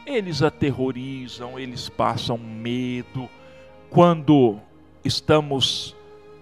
Eles 0.07 0.43
aterrorizam, 0.43 1.59
eles 1.59 1.89
passam 1.89 2.39
medo. 2.39 3.29
Quando 3.91 4.59
estamos 5.05 5.97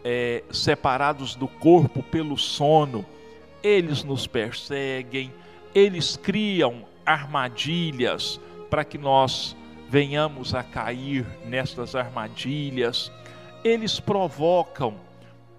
é, 0.05 0.43
separados 0.51 1.35
do 1.35 1.49
corpo 1.49 2.03
pelo 2.03 2.37
sono, 2.37 3.05
eles 3.63 4.05
nos 4.05 4.27
perseguem, 4.27 5.33
eles 5.75 6.17
criam 6.17 6.87
armadilhas 7.05 8.41
para 8.71 8.85
que 8.85 8.99
nós 8.99 9.57
venhamos 9.89 10.55
a 10.55 10.63
cair 10.63 11.27
nestas 11.45 11.95
armadilhas. 11.95 13.11
Eles 13.65 13.99
provocam 13.99 14.95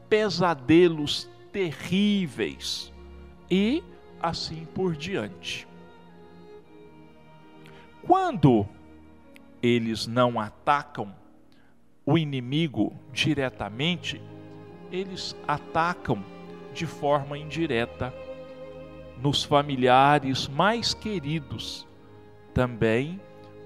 pesadelos 0.08 1.30
terríveis 1.52 2.92
e 3.50 3.84
assim 4.22 4.68
por 4.74 4.96
diante. 4.96 5.69
Quando 8.06 8.66
eles 9.62 10.08
não 10.08 10.40
atacam 10.40 11.14
o 12.06 12.18
inimigo 12.18 12.94
diretamente, 13.12 14.22
eles 14.92 15.36
atacam 15.48 16.24
de 16.74 16.86
forma 16.86 17.38
indireta 17.38 18.14
nos 19.22 19.44
familiares 19.44 20.48
mais 20.48 20.94
queridos, 20.94 21.86
também 22.54 23.20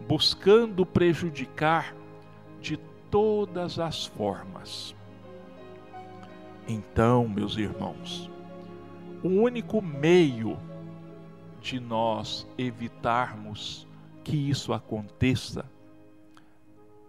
buscando 0.07 0.85
prejudicar 0.85 1.95
de 2.59 2.77
todas 3.09 3.79
as 3.79 4.05
formas. 4.05 4.95
Então, 6.67 7.27
meus 7.27 7.55
irmãos, 7.55 8.29
o 9.23 9.27
único 9.27 9.81
meio 9.81 10.57
de 11.61 11.79
nós 11.79 12.47
evitarmos 12.57 13.87
que 14.23 14.49
isso 14.49 14.73
aconteça 14.73 15.65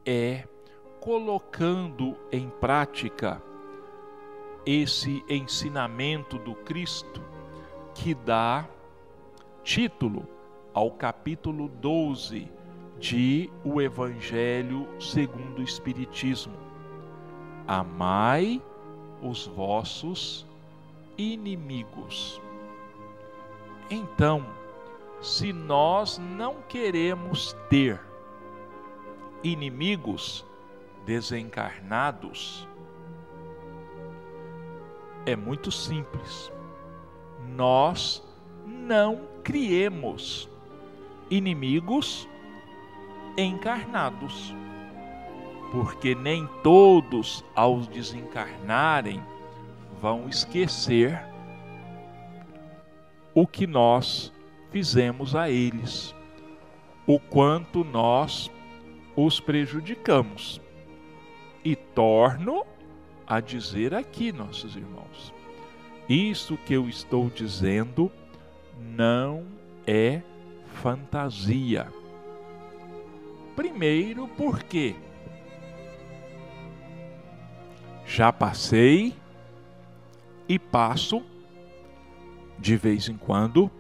é 0.05 0.47
colocando 1.01 2.17
em 2.33 2.49
prática 2.49 3.43
esse 4.67 5.23
ensinamento 5.29 6.39
do 6.39 6.55
Cristo 6.55 7.23
que 7.95 8.15
dá 8.15 8.67
título 9.63 10.27
ao 10.73 10.91
capítulo 10.91 11.69
12 11.69 12.51
de 12.99 13.51
O 13.63 13.81
Evangelho 13.81 14.89
segundo 14.99 15.59
o 15.59 15.63
Espiritismo. 15.63 16.55
Amai 17.67 18.63
os 19.23 19.47
vossos 19.47 20.47
inimigos. 21.17 22.41
Então, 23.91 24.45
se 25.25 25.55
nós 25.55 26.19
não 26.19 26.57
queremos 26.69 27.57
ter 27.71 27.99
inimigos 29.43 30.45
desencarnados, 31.07 32.69
é 35.25 35.35
muito 35.35 35.73
simples. 35.73 36.53
Nós 37.57 38.23
não 38.67 39.23
criemos 39.43 40.47
inimigos 41.31 42.29
encarnados, 43.39 44.55
porque 45.73 46.15
nem 46.15 46.47
todos, 46.63 47.43
ao 47.55 47.81
desencarnarem, 47.81 49.23
vão 50.03 50.29
esquecer 50.29 51.19
o 53.35 53.47
que 53.47 53.67
nós 53.67 54.31
fizemos 54.75 55.37
a 55.37 55.49
eles, 55.49 56.13
o 57.07 57.21
quanto 57.21 57.85
nós 57.85 58.51
os 59.15 59.39
prejudicamos. 59.39 60.61
E 61.65 61.77
torno 61.77 62.67
a 63.25 63.39
dizer 63.39 63.95
aqui, 63.95 64.33
nossos 64.33 64.75
irmãos, 64.75 65.33
isso 66.09 66.57
que 66.57 66.75
eu 66.75 66.89
estou 66.89 67.31
dizendo 67.31 68.11
não 68.81 69.47
é 69.87 70.23
fantasia. 70.83 71.87
Primeiro, 73.55 74.27
porque 74.27 74.97
já 78.05 78.33
passei 78.33 79.15
e 80.49 80.59
passo 80.59 81.23
de 82.59 82.77
vez 82.77 83.09
em 83.09 83.17
quando 83.17 83.71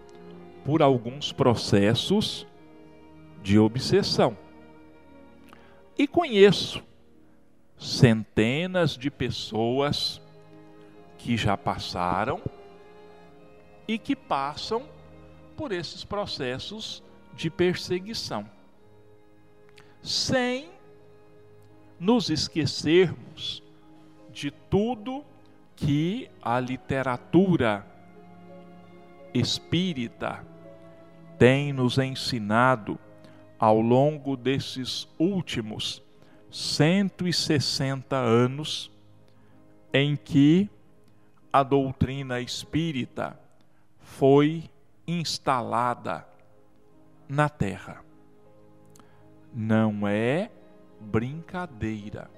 por 0.64 0.82
alguns 0.82 1.32
processos 1.32 2.46
de 3.42 3.58
obsessão. 3.58 4.36
E 5.96 6.06
conheço 6.06 6.82
centenas 7.78 8.96
de 8.96 9.10
pessoas 9.10 10.20
que 11.18 11.36
já 11.36 11.56
passaram 11.56 12.40
e 13.86 13.98
que 13.98 14.16
passam 14.16 14.82
por 15.56 15.72
esses 15.72 16.04
processos 16.04 17.02
de 17.34 17.50
perseguição. 17.50 18.48
Sem 20.02 20.68
nos 21.98 22.30
esquecermos 22.30 23.62
de 24.32 24.50
tudo 24.50 25.24
que 25.76 26.30
a 26.42 26.58
literatura 26.58 27.86
espírita 29.32 30.44
tem 31.44 31.74
nos 31.74 31.98
ensinado 31.98 32.98
ao 33.58 33.78
longo 33.78 34.34
desses 34.34 35.06
últimos 35.18 36.02
160 36.50 38.16
anos 38.16 38.90
em 39.92 40.16
que 40.16 40.70
a 41.52 41.62
doutrina 41.62 42.40
espírita 42.40 43.38
foi 44.00 44.70
instalada 45.06 46.26
na 47.28 47.50
Terra. 47.50 48.02
Não 49.52 50.08
é 50.08 50.50
brincadeira. 50.98 52.30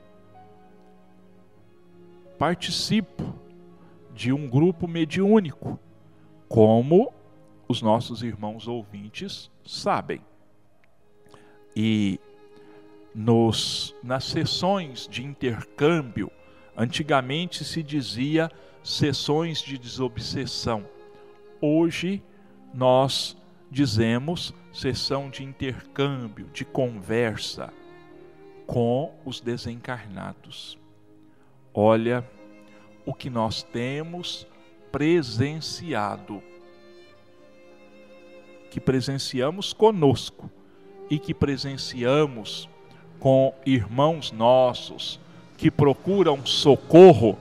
Participo 2.37 3.39
de 4.13 4.33
um 4.33 4.49
grupo 4.49 4.89
mediúnico, 4.89 5.79
como 6.49 7.15
os 7.69 7.83
nossos 7.83 8.23
irmãos 8.23 8.69
ouvintes 8.69 9.51
sabem. 9.65 10.21
E 11.75 12.21
nos 13.15 13.95
nas 14.03 14.25
sessões 14.25 15.09
de 15.09 15.25
intercâmbio, 15.25 16.31
antigamente 16.77 17.65
se 17.65 17.83
dizia 17.83 18.51
sessões 18.83 19.61
de 19.61 19.79
desobsessão. 19.79 20.87
Hoje 21.61 22.23
nós 22.73 23.37
dizemos 23.71 24.55
sessão 24.73 25.31
de 25.31 25.43
intercâmbio, 25.43 26.47
de 26.53 26.65
conversa 26.65 27.73
com 28.67 29.15
os 29.25 29.41
desencarnados. 29.41 30.79
Olha 31.73 32.29
o 33.05 33.15
que 33.15 33.31
nós 33.31 33.63
temos 33.63 34.47
presenciado, 34.93 36.43
que 38.77 38.81
presenciamos 38.81 39.73
conosco 39.73 40.51
e 41.09 41.19
que 41.19 41.33
presenciamos 41.33 42.69
com 43.19 43.55
irmãos 43.65 44.31
nossos 44.31 45.19
que 45.57 45.71
procuram 45.71 46.45
socorro. 46.45 47.39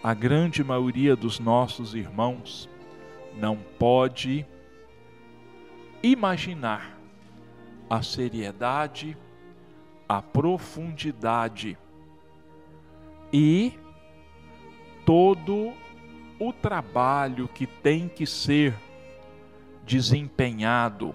A 0.00 0.14
grande 0.14 0.62
maioria 0.62 1.16
dos 1.16 1.40
nossos 1.40 1.96
irmãos 1.96 2.70
não 3.36 3.56
pode 3.76 4.46
imaginar 6.00 6.96
a 7.90 8.04
seriedade, 8.04 9.16
a 10.08 10.22
profundidade 10.22 11.76
e 13.32 13.72
todo 15.04 15.72
o 16.38 16.52
trabalho 16.52 17.48
que 17.48 17.66
tem 17.66 18.08
que 18.08 18.26
ser 18.26 18.74
desempenhado 19.84 21.14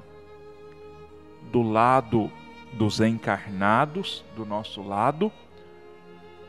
do 1.52 1.62
lado 1.62 2.32
dos 2.74 3.00
encarnados, 3.00 4.24
do 4.36 4.46
nosso 4.46 4.82
lado, 4.82 5.32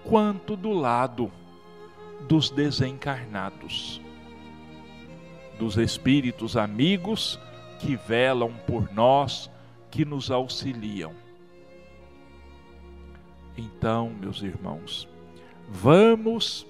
quanto 0.05 0.57
do 0.57 0.73
lado 0.73 1.33
dos 2.29 2.51
desencarnados, 2.51 4.01
dos 5.59 5.77
espíritos 5.77 6.57
amigos 6.57 7.39
que 7.79 7.97
velam 7.97 8.53
por 8.67 8.93
nós, 8.93 9.51
que 9.91 10.05
nos 10.05 10.31
auxiliam. 10.31 11.13
Então, 13.57 14.11
meus 14.11 14.43
irmãos, 14.43 15.09
vamos 15.69 16.67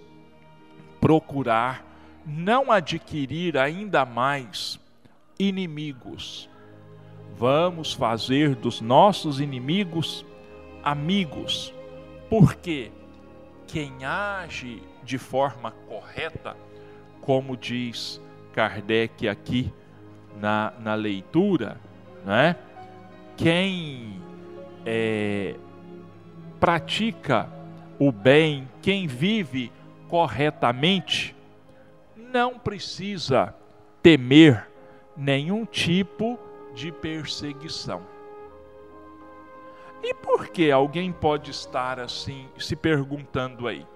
procurar 1.00 1.89
não 2.26 2.70
adquirir 2.70 3.56
ainda 3.56 4.04
mais 4.04 4.78
inimigos. 5.38 6.48
Vamos 7.36 7.92
fazer 7.92 8.54
dos 8.54 8.80
nossos 8.80 9.40
inimigos 9.40 10.24
amigos, 10.82 11.72
porque 12.28 12.90
quem 13.66 14.04
age 14.04 14.82
de 15.02 15.18
forma 15.18 15.70
correta, 15.88 16.56
como 17.20 17.56
diz 17.56 18.20
Kardec 18.52 19.28
aqui 19.28 19.72
na, 20.38 20.72
na 20.80 20.94
leitura, 20.94 21.78
né? 22.24 22.56
quem 23.36 24.20
é, 24.84 25.54
pratica 26.58 27.48
o 27.98 28.10
bem, 28.10 28.68
quem 28.82 29.06
vive 29.06 29.72
corretamente, 30.08 31.34
não 32.30 32.58
precisa 32.58 33.54
temer 34.02 34.68
nenhum 35.16 35.64
tipo 35.64 36.38
de 36.74 36.92
perseguição. 36.92 38.02
E 40.02 40.14
por 40.14 40.48
que 40.48 40.70
alguém 40.70 41.12
pode 41.12 41.50
estar 41.50 42.00
assim 42.00 42.48
se 42.58 42.74
perguntando 42.74 43.66
aí? 43.66 43.86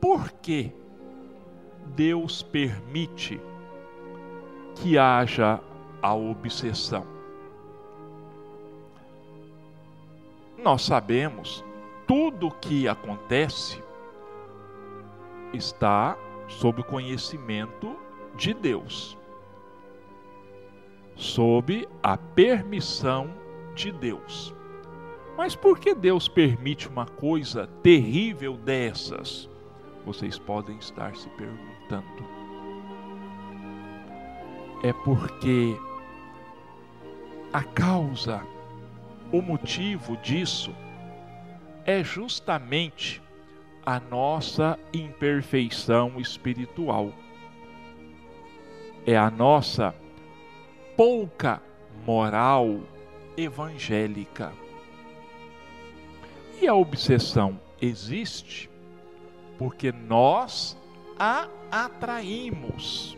Por 0.00 0.32
que 0.32 0.72
Deus 1.94 2.42
permite 2.42 3.40
que 4.74 4.98
haja 4.98 5.60
a 6.00 6.14
obsessão? 6.14 7.06
Nós 10.58 10.82
sabemos 10.82 11.64
tudo 12.06 12.48
o 12.48 12.50
que 12.50 12.88
acontece 12.88 13.82
está 15.52 16.16
sob 16.58 16.80
o 16.80 16.84
conhecimento 16.84 17.96
de 18.36 18.54
Deus, 18.54 19.18
sob 21.14 21.88
a 22.02 22.16
permissão 22.16 23.32
de 23.74 23.92
Deus. 23.92 24.54
Mas 25.36 25.56
por 25.56 25.78
que 25.78 25.94
Deus 25.94 26.28
permite 26.28 26.88
uma 26.88 27.06
coisa 27.06 27.66
terrível 27.82 28.56
dessas? 28.56 29.48
Vocês 30.04 30.38
podem 30.38 30.76
estar 30.78 31.14
se 31.16 31.28
perguntando. 31.30 32.24
É 34.82 34.92
porque 34.92 35.76
a 37.52 37.62
causa, 37.62 38.42
o 39.30 39.40
motivo 39.40 40.16
disso 40.18 40.74
é 41.84 42.02
justamente 42.02 43.22
a 43.84 43.98
nossa 43.98 44.78
imperfeição 44.92 46.20
espiritual. 46.20 47.12
É 49.06 49.16
a 49.16 49.30
nossa 49.30 49.94
pouca 50.96 51.60
moral 52.06 52.80
evangélica. 53.36 54.52
E 56.60 56.68
a 56.68 56.74
obsessão 56.74 57.60
existe 57.80 58.70
porque 59.58 59.90
nós 59.90 60.76
a 61.18 61.48
atraímos. 61.70 63.16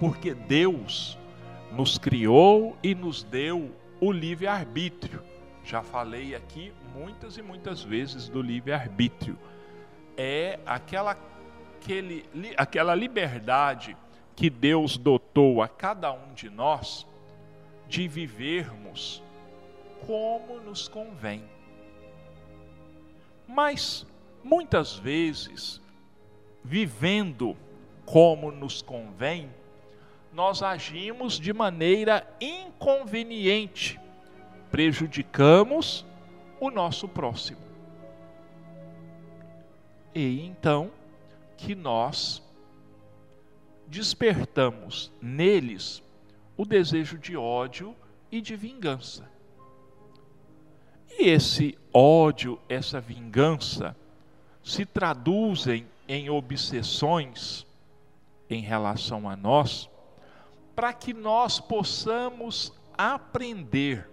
Porque 0.00 0.34
Deus 0.34 1.18
nos 1.72 1.98
criou 1.98 2.76
e 2.82 2.94
nos 2.94 3.22
deu 3.22 3.70
o 4.00 4.12
livre-arbítrio. 4.12 5.22
Já 5.66 5.82
falei 5.82 6.32
aqui 6.32 6.72
muitas 6.94 7.36
e 7.36 7.42
muitas 7.42 7.82
vezes 7.82 8.28
do 8.28 8.40
livre-arbítrio. 8.40 9.36
É 10.16 10.60
aquela, 10.64 11.18
aquele, 11.80 12.24
aquela 12.56 12.94
liberdade 12.94 13.96
que 14.36 14.48
Deus 14.48 14.96
dotou 14.96 15.60
a 15.60 15.66
cada 15.66 16.12
um 16.12 16.32
de 16.34 16.48
nós 16.48 17.04
de 17.88 18.06
vivermos 18.06 19.20
como 20.06 20.60
nos 20.60 20.86
convém. 20.86 21.42
Mas 23.48 24.06
muitas 24.44 24.94
vezes, 24.94 25.82
vivendo 26.62 27.56
como 28.04 28.52
nos 28.52 28.82
convém, 28.82 29.50
nós 30.32 30.62
agimos 30.62 31.40
de 31.40 31.52
maneira 31.52 32.24
inconveniente, 32.40 33.98
prejudicamos 34.76 36.04
o 36.60 36.70
nosso 36.70 37.08
próximo. 37.08 37.62
E 40.14 40.42
então 40.42 40.90
que 41.56 41.74
nós 41.74 42.42
despertamos 43.86 45.10
neles 45.18 46.02
o 46.58 46.66
desejo 46.66 47.16
de 47.16 47.38
ódio 47.38 47.96
e 48.30 48.42
de 48.42 48.54
vingança. 48.54 49.26
E 51.08 51.26
esse 51.26 51.78
ódio, 51.90 52.60
essa 52.68 53.00
vingança, 53.00 53.96
se 54.62 54.84
traduzem 54.84 55.86
em 56.06 56.28
obsessões 56.28 57.66
em 58.50 58.60
relação 58.60 59.26
a 59.26 59.34
nós, 59.34 59.88
para 60.74 60.92
que 60.92 61.14
nós 61.14 61.58
possamos 61.58 62.74
aprender, 62.98 64.06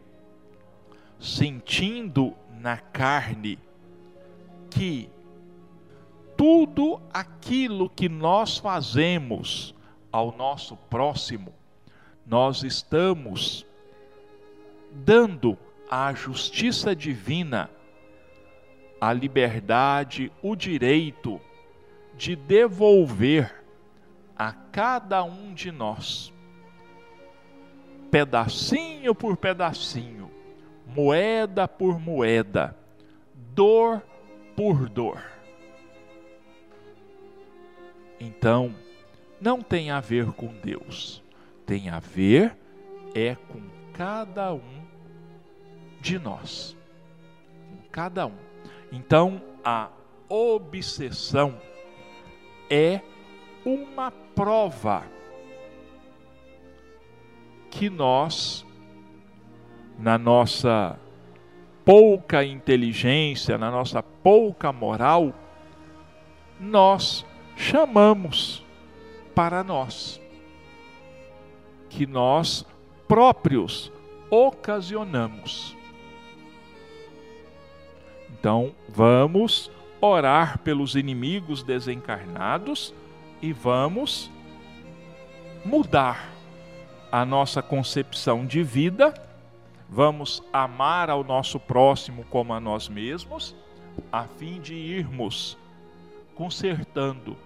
sentindo 1.23 2.35
na 2.59 2.77
carne, 2.77 3.57
que 4.69 5.09
tudo 6.35 7.01
aquilo 7.13 7.89
que 7.89 8.09
nós 8.09 8.57
fazemos 8.57 9.73
ao 10.11 10.35
nosso 10.35 10.75
próximo, 10.75 11.53
nós 12.27 12.63
estamos 12.63 13.65
dando 14.91 15.57
à 15.89 16.13
justiça 16.13 16.93
divina 16.93 17.69
a 18.99 19.13
liberdade, 19.13 20.29
o 20.41 20.55
direito 20.57 21.39
de 22.17 22.35
devolver 22.35 23.63
a 24.35 24.51
cada 24.51 25.23
um 25.23 25.53
de 25.53 25.71
nós, 25.71 26.33
pedacinho 28.11 29.15
por 29.15 29.37
pedacinho, 29.37 30.32
moeda 30.87 31.67
por 31.67 31.99
moeda, 31.99 32.75
dor 33.53 34.01
por 34.55 34.89
dor. 34.89 35.21
Então, 38.19 38.73
não 39.41 39.61
tem 39.61 39.91
a 39.91 39.99
ver 39.99 40.31
com 40.31 40.47
Deus, 40.47 41.21
tem 41.65 41.89
a 41.89 41.99
ver 41.99 42.55
é 43.13 43.35
com 43.35 43.61
cada 43.93 44.53
um 44.53 44.83
de 45.99 46.17
nós. 46.17 46.75
Com 47.69 47.89
cada 47.91 48.25
um. 48.25 48.37
Então, 48.91 49.41
a 49.63 49.89
obsessão 50.27 51.59
é 52.69 53.01
uma 53.65 54.11
prova 54.11 55.05
que 57.69 57.89
nós, 57.89 58.65
na 60.03 60.17
nossa 60.17 60.99
pouca 61.85 62.43
inteligência, 62.43 63.57
na 63.57 63.71
nossa 63.71 64.03
pouca 64.03 64.73
moral, 64.73 65.33
nós 66.59 67.25
chamamos 67.55 68.61
para 69.33 69.63
nós, 69.63 70.19
que 71.89 72.05
nós 72.05 72.65
próprios 73.07 73.89
ocasionamos. 74.29 75.73
Então, 78.29 78.75
vamos 78.89 79.71
orar 80.01 80.59
pelos 80.59 80.95
inimigos 80.95 81.63
desencarnados 81.63 82.93
e 83.41 83.53
vamos 83.53 84.29
mudar 85.63 86.29
a 87.09 87.23
nossa 87.23 87.61
concepção 87.61 88.45
de 88.45 88.61
vida, 88.63 89.13
vamos 89.93 90.41
amar 90.51 91.07
ao 91.11 91.23
nosso 91.23 91.59
próximo 91.59 92.25
como 92.25 92.51
a 92.51 92.59
nós 92.59 92.89
mesmos, 92.89 93.55
a 94.11 94.23
fim 94.23 94.59
de 94.59 94.73
irmos 94.73 95.55
consertando 96.33 97.37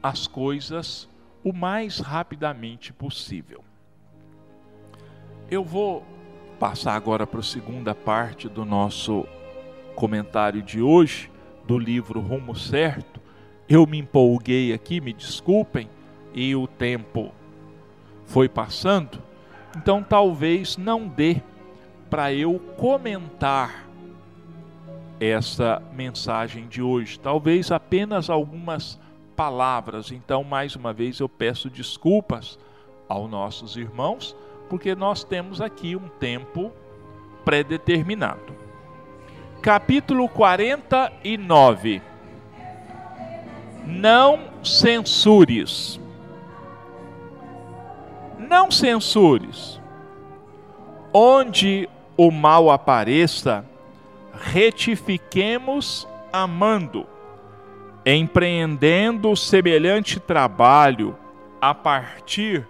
as 0.00 0.28
coisas 0.28 1.08
o 1.42 1.52
mais 1.52 1.98
rapidamente 1.98 2.92
possível. 2.92 3.64
Eu 5.50 5.64
vou 5.64 6.04
passar 6.60 6.94
agora 6.94 7.26
para 7.26 7.40
a 7.40 7.42
segunda 7.42 7.92
parte 7.92 8.48
do 8.48 8.64
nosso 8.64 9.26
comentário 9.96 10.62
de 10.62 10.80
hoje, 10.80 11.28
do 11.66 11.76
livro 11.76 12.20
Rumo 12.20 12.54
Certo. 12.54 13.20
Eu 13.68 13.84
me 13.84 13.98
empolguei 13.98 14.72
aqui, 14.72 15.00
me 15.00 15.12
desculpem, 15.12 15.90
e 16.32 16.54
o 16.54 16.68
tempo 16.68 17.32
foi 18.26 18.48
passando, 18.48 19.20
então 19.76 20.02
talvez 20.04 20.76
não 20.76 21.08
dê 21.08 21.42
para 22.08 22.32
eu 22.32 22.58
comentar 22.76 23.86
essa 25.20 25.82
mensagem 25.92 26.66
de 26.68 26.80
hoje, 26.80 27.18
talvez 27.18 27.70
apenas 27.70 28.30
algumas 28.30 28.98
palavras. 29.34 30.12
Então, 30.12 30.44
mais 30.44 30.76
uma 30.76 30.92
vez, 30.92 31.20
eu 31.20 31.28
peço 31.28 31.68
desculpas 31.68 32.58
aos 33.08 33.30
nossos 33.30 33.76
irmãos, 33.76 34.36
porque 34.68 34.94
nós 34.94 35.24
temos 35.24 35.60
aqui 35.60 35.96
um 35.96 36.08
tempo 36.08 36.72
pré-determinado 37.44 38.58
capítulo 39.60 40.28
49. 40.28 42.02
Não 43.84 44.40
censures. 44.62 46.00
Não 48.38 48.70
censures. 48.70 49.80
Onde 51.12 51.88
o 52.18 52.30
mal 52.30 52.70
apareça, 52.70 53.64
retifiquemos 54.34 56.06
amando, 56.30 57.06
empreendendo 58.04 59.34
semelhante 59.34 60.20
trabalho 60.20 61.16
a 61.60 61.72
partir 61.72 62.68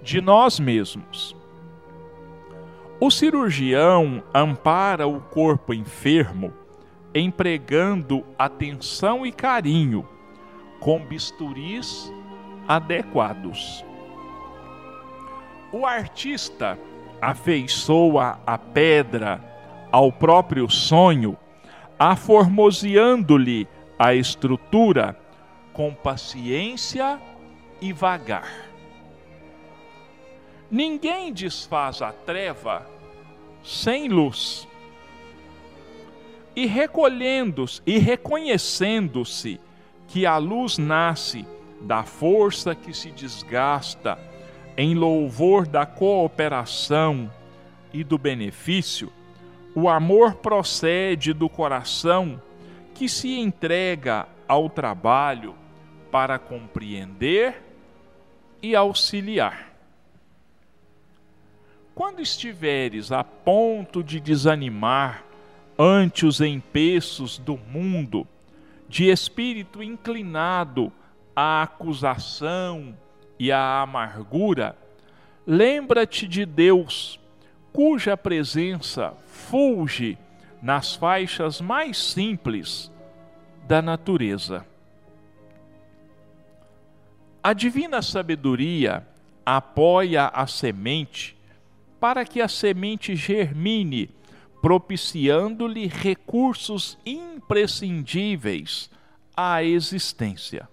de 0.00 0.22
nós 0.22 0.58
mesmos 0.58 1.36
o 3.00 3.10
cirurgião 3.10 4.22
ampara 4.34 5.06
o 5.06 5.22
corpo 5.22 5.72
enfermo, 5.72 6.52
empregando 7.14 8.22
atenção 8.38 9.24
e 9.24 9.32
carinho, 9.32 10.06
com 10.78 11.02
bisturis 11.02 12.12
adequados. 12.68 13.82
O 15.72 15.86
artista 15.86 16.78
afeiçoa 17.20 18.40
a 18.46 18.56
pedra 18.56 19.40
ao 19.92 20.10
próprio 20.12 20.68
sonho, 20.70 21.36
aformoseando-lhe 21.98 23.68
a 23.98 24.14
estrutura 24.14 25.16
com 25.72 25.92
paciência 25.92 27.20
e 27.80 27.92
vagar. 27.92 28.70
Ninguém 30.70 31.32
desfaz 31.32 32.00
a 32.00 32.12
treva 32.12 32.86
sem 33.62 34.08
luz. 34.08 34.68
E 36.54 36.66
recolhendo-se 36.66 37.82
e 37.86 37.98
reconhecendo-se 37.98 39.60
que 40.08 40.26
a 40.26 40.36
luz 40.36 40.78
nasce 40.78 41.46
da 41.80 42.02
força 42.02 42.74
que 42.74 42.92
se 42.92 43.10
desgasta 43.10 44.18
em 44.80 44.94
louvor 44.94 45.66
da 45.66 45.84
cooperação 45.84 47.30
e 47.92 48.02
do 48.02 48.16
benefício, 48.16 49.12
o 49.74 49.90
amor 49.90 50.36
procede 50.36 51.34
do 51.34 51.50
coração 51.50 52.40
que 52.94 53.06
se 53.06 53.38
entrega 53.38 54.26
ao 54.48 54.70
trabalho 54.70 55.54
para 56.10 56.38
compreender 56.38 57.62
e 58.62 58.74
auxiliar. 58.74 59.70
Quando 61.94 62.22
estiveres 62.22 63.12
a 63.12 63.22
ponto 63.22 64.02
de 64.02 64.18
desanimar 64.18 65.26
ante 65.78 66.24
os 66.24 66.40
empeços 66.40 67.36
do 67.36 67.58
mundo, 67.70 68.26
de 68.88 69.10
espírito 69.10 69.82
inclinado 69.82 70.90
à 71.36 71.64
acusação 71.64 72.94
e 73.40 73.50
à 73.50 73.80
amargura, 73.80 74.76
lembra-te 75.46 76.28
de 76.28 76.44
Deus, 76.44 77.18
cuja 77.72 78.14
presença 78.14 79.14
fulge 79.26 80.18
nas 80.60 80.94
faixas 80.94 81.58
mais 81.58 81.96
simples 81.96 82.92
da 83.66 83.80
natureza. 83.80 84.66
A 87.42 87.54
divina 87.54 88.02
sabedoria 88.02 89.06
apoia 89.46 90.26
a 90.26 90.46
semente 90.46 91.34
para 91.98 92.26
que 92.26 92.42
a 92.42 92.48
semente 92.48 93.16
germine, 93.16 94.10
propiciando-lhe 94.60 95.86
recursos 95.86 96.98
imprescindíveis 97.06 98.90
à 99.34 99.64
existência. 99.64 100.68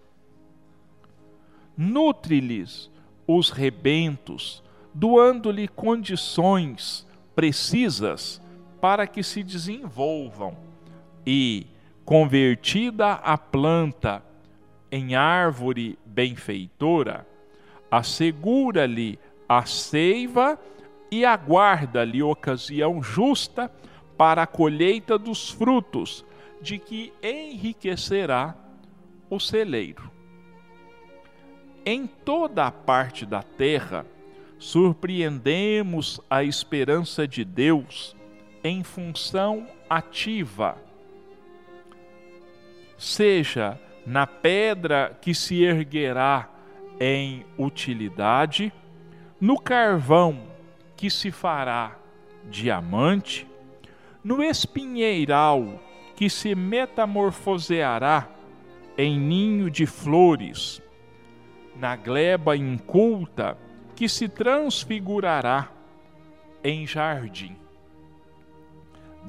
Nutre-lhes 1.77 2.89
os 3.27 3.51
rebentos, 3.51 4.63
doando-lhe 4.93 5.67
condições 5.67 7.05
precisas 7.35 8.41
para 8.81 9.05
que 9.05 9.21
se 9.21 9.43
desenvolvam 9.43 10.57
e, 11.25 11.67
convertida 12.03 13.11
a 13.13 13.37
planta 13.37 14.23
em 14.91 15.15
árvore 15.15 15.99
benfeitora, 16.05 17.27
assegura-lhe 17.91 19.19
a 19.47 19.65
seiva 19.65 20.59
e 21.11 21.25
aguarda-lhe 21.25 22.23
ocasião 22.23 23.03
justa 23.03 23.71
para 24.17 24.43
a 24.43 24.47
colheita 24.47 25.17
dos 25.17 25.49
frutos, 25.49 26.25
de 26.61 26.79
que 26.79 27.13
enriquecerá 27.21 28.55
o 29.29 29.39
celeiro. 29.39 30.16
Em 31.89 32.05
toda 32.05 32.67
a 32.67 32.71
parte 32.71 33.25
da 33.25 33.41
terra, 33.41 34.05
surpreendemos 34.59 36.19
a 36.29 36.43
esperança 36.43 37.25
de 37.25 37.45
Deus 37.45 38.13
em 38.61 38.83
função 38.83 39.65
ativa. 39.89 40.77
seja 42.97 43.79
na 44.05 44.27
pedra 44.27 45.17
que 45.21 45.33
se 45.33 45.63
erguerá 45.63 46.49
em 46.99 47.45
utilidade, 47.57 48.73
no 49.39 49.57
carvão 49.57 50.43
que 50.97 51.09
se 51.09 51.31
fará 51.31 51.97
diamante, 52.49 53.47
no 54.21 54.43
espinheiral 54.43 55.81
que 56.17 56.29
se 56.29 56.53
metamorfoseará 56.53 58.27
em 58.97 59.17
ninho 59.17 59.71
de 59.71 59.85
flores, 59.85 60.81
na 61.79 61.95
gleba 61.95 62.55
inculta 62.55 63.57
que 63.95 64.09
se 64.09 64.27
transfigurará 64.27 65.69
em 66.63 66.85
jardim. 66.85 67.55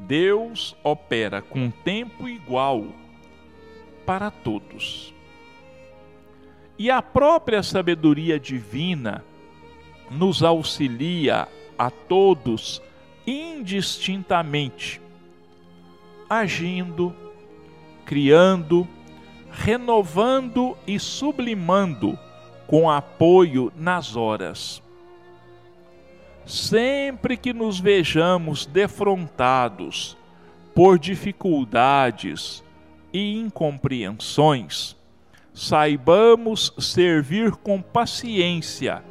Deus 0.07 0.77
opera 0.83 1.43
com 1.43 1.71
tempo 1.71 2.29
igual 2.29 2.87
para 4.07 4.31
todos. 4.31 5.15
E 6.79 6.91
a 6.91 7.03
própria 7.03 7.63
sabedoria 7.63 8.39
divina 8.39 9.25
nos 10.11 10.43
auxilia 10.43 11.49
a 11.77 11.91
todos 11.91 12.81
indistintamente, 13.27 15.03
agindo, 16.31 17.15
criando, 18.07 18.89
renovando 19.51 20.79
e 20.87 20.99
sublimando 20.99 22.19
com 22.69 22.89
apoio 22.89 23.73
nas 23.75 24.15
horas. 24.15 24.81
Sempre 26.47 27.37
que 27.37 27.53
nos 27.53 27.81
vejamos 27.81 28.65
defrontados 28.67 30.17
por 30.75 30.99
dificuldades 30.99 32.63
e 33.13 33.37
incompreensões, 33.37 34.97
saibamos 35.53 36.73
servir 36.79 37.53
com 37.53 37.83
paciência 37.83 39.03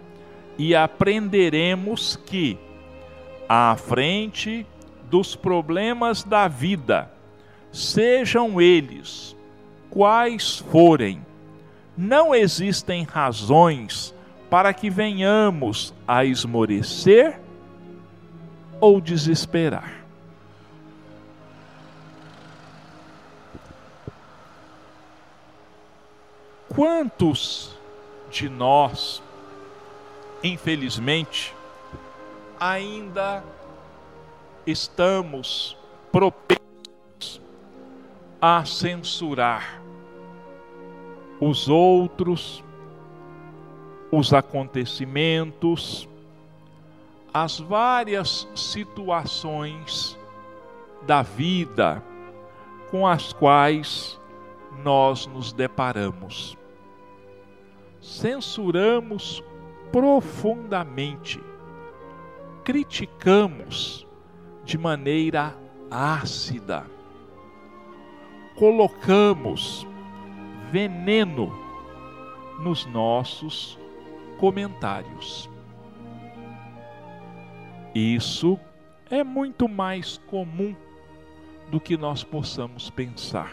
e 0.57 0.73
aprenderemos 0.73 2.15
que, 2.15 2.57
à 3.49 3.75
frente 3.75 4.65
dos 5.09 5.35
problemas 5.35 6.23
da 6.23 6.47
vida, 6.47 7.11
sejam 7.71 8.61
eles 8.61 9.35
quais 9.89 10.59
forem, 10.59 11.25
não 11.97 12.35
existem 12.35 13.03
razões 13.03 14.13
para 14.49 14.73
que 14.73 14.89
venhamos 14.89 15.93
a 16.07 16.23
esmorecer 16.23 17.39
ou 18.79 19.01
desesperar. 19.01 20.05
Quantos 26.69 27.75
de 28.29 28.47
nós, 28.47 29.23
infelizmente, 30.43 31.53
ainda 32.59 33.43
estamos 34.65 35.75
propensos 36.11 37.41
a 38.39 38.63
censurar 38.63 39.81
os 41.39 41.69
outros, 41.69 42.63
os 44.11 44.33
acontecimentos, 44.33 46.07
as 47.33 47.59
várias 47.59 48.47
situações 48.55 50.17
da 51.05 51.21
vida 51.21 52.03
com 52.89 53.05
as 53.05 53.33
quais 53.33 54.19
nós 54.83 55.27
nos 55.27 55.51
deparamos. 55.53 56.57
Censuramos 58.01 59.43
profundamente, 59.91 61.41
criticamos 62.63 64.07
de 64.63 64.77
maneira 64.77 65.55
ácida, 65.89 66.85
colocamos 68.55 69.87
veneno 70.71 71.53
nos 72.59 72.85
nossos 72.85 73.77
comentários. 74.37 75.49
Isso 77.93 78.59
é 79.09 79.23
muito 79.23 79.67
mais 79.67 80.17
comum 80.27 80.75
do 81.69 81.79
que 81.79 81.97
nós 81.97 82.23
possamos 82.23 82.89
pensar. 82.89 83.51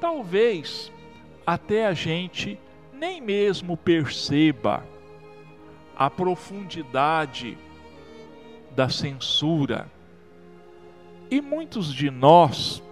Talvez 0.00 0.92
até 1.46 1.86
a 1.86 1.94
gente 1.94 2.58
nem 2.92 3.20
mesmo 3.20 3.76
perceba 3.76 4.84
a 5.96 6.10
profundidade 6.10 7.56
da 8.72 8.88
censura. 8.88 9.90
E 11.30 11.40
muitos 11.40 11.92
de 11.92 12.10
nós 12.10 12.82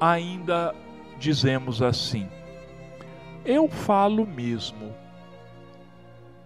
ainda 0.00 0.74
dizemos 1.18 1.82
assim: 1.82 2.28
Eu 3.44 3.68
falo 3.68 4.26
mesmo, 4.26 4.94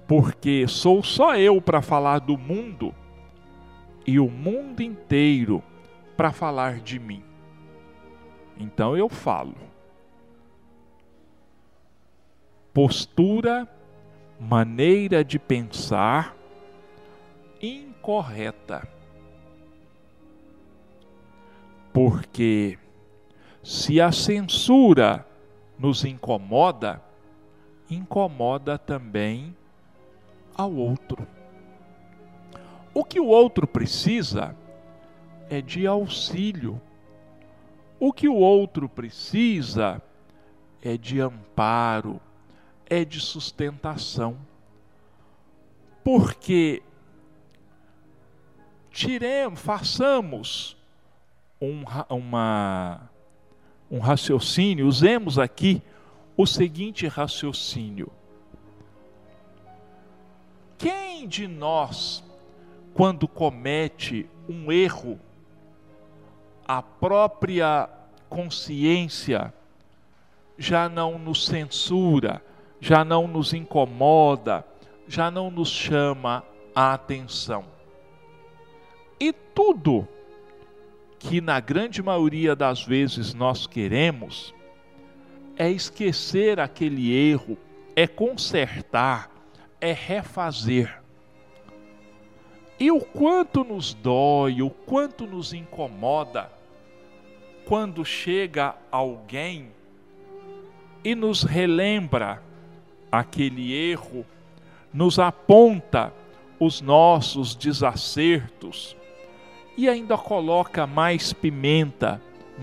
porque 0.06 0.66
sou 0.66 1.02
só 1.02 1.36
eu 1.36 1.60
para 1.60 1.82
falar 1.82 2.18
do 2.20 2.36
mundo 2.36 2.94
e 4.06 4.18
o 4.18 4.28
mundo 4.28 4.82
inteiro 4.82 5.62
para 6.16 6.32
falar 6.32 6.80
de 6.80 6.98
mim. 6.98 7.22
Então 8.58 8.96
eu 8.96 9.08
falo. 9.08 9.56
Postura, 12.72 13.68
maneira 14.40 15.22
de 15.22 15.38
pensar 15.38 16.34
incorreta. 17.60 18.88
Porque 21.92 22.78
se 23.62 24.00
a 24.00 24.10
censura 24.10 25.26
nos 25.78 26.04
incomoda, 26.04 27.02
incomoda 27.88 28.76
também 28.76 29.56
ao 30.54 30.72
outro. 30.72 31.26
O 32.94 33.04
que 33.04 33.20
o 33.20 33.26
outro 33.26 33.66
precisa 33.66 34.54
é 35.48 35.60
de 35.60 35.86
auxílio. 35.86 36.80
O 37.98 38.12
que 38.12 38.28
o 38.28 38.34
outro 38.34 38.88
precisa 38.88 40.02
é 40.82 40.96
de 40.96 41.20
amparo, 41.20 42.20
é 42.90 43.04
de 43.04 43.20
sustentação. 43.20 44.36
Porque 46.02 46.82
tiremos, 48.90 49.60
façamos 49.60 50.76
um, 51.60 51.84
uma 52.10 53.08
um 53.92 53.98
raciocínio, 53.98 54.88
usemos 54.88 55.38
aqui 55.38 55.82
o 56.34 56.46
seguinte 56.46 57.06
raciocínio: 57.06 58.10
quem 60.78 61.28
de 61.28 61.46
nós, 61.46 62.24
quando 62.94 63.28
comete 63.28 64.26
um 64.48 64.72
erro, 64.72 65.20
a 66.66 66.80
própria 66.80 67.86
consciência 68.30 69.52
já 70.56 70.88
não 70.88 71.18
nos 71.18 71.44
censura, 71.44 72.42
já 72.80 73.04
não 73.04 73.28
nos 73.28 73.52
incomoda, 73.52 74.64
já 75.06 75.30
não 75.30 75.50
nos 75.50 75.68
chama 75.68 76.42
a 76.74 76.94
atenção? 76.94 77.66
E 79.20 79.34
tudo 79.34 80.08
que 81.22 81.40
na 81.40 81.60
grande 81.60 82.02
maioria 82.02 82.56
das 82.56 82.82
vezes 82.82 83.32
nós 83.32 83.66
queremos 83.66 84.52
é 85.56 85.70
esquecer 85.70 86.58
aquele 86.58 87.12
erro, 87.12 87.56
é 87.94 88.08
consertar, 88.08 89.30
é 89.80 89.92
refazer. 89.92 91.00
E 92.78 92.90
o 92.90 93.00
quanto 93.00 93.62
nos 93.62 93.94
dói, 93.94 94.62
o 94.62 94.70
quanto 94.70 95.24
nos 95.24 95.52
incomoda 95.52 96.50
quando 97.66 98.04
chega 98.04 98.74
alguém 98.90 99.68
e 101.04 101.14
nos 101.14 101.44
relembra 101.44 102.42
aquele 103.12 103.72
erro, 103.72 104.26
nos 104.92 105.20
aponta 105.20 106.12
os 106.58 106.80
nossos 106.80 107.54
desacertos 107.54 108.96
e 109.76 109.88
ainda 109.88 110.16
coloca 110.18 110.86
mais 110.86 111.32
pimenta, 111.32 112.20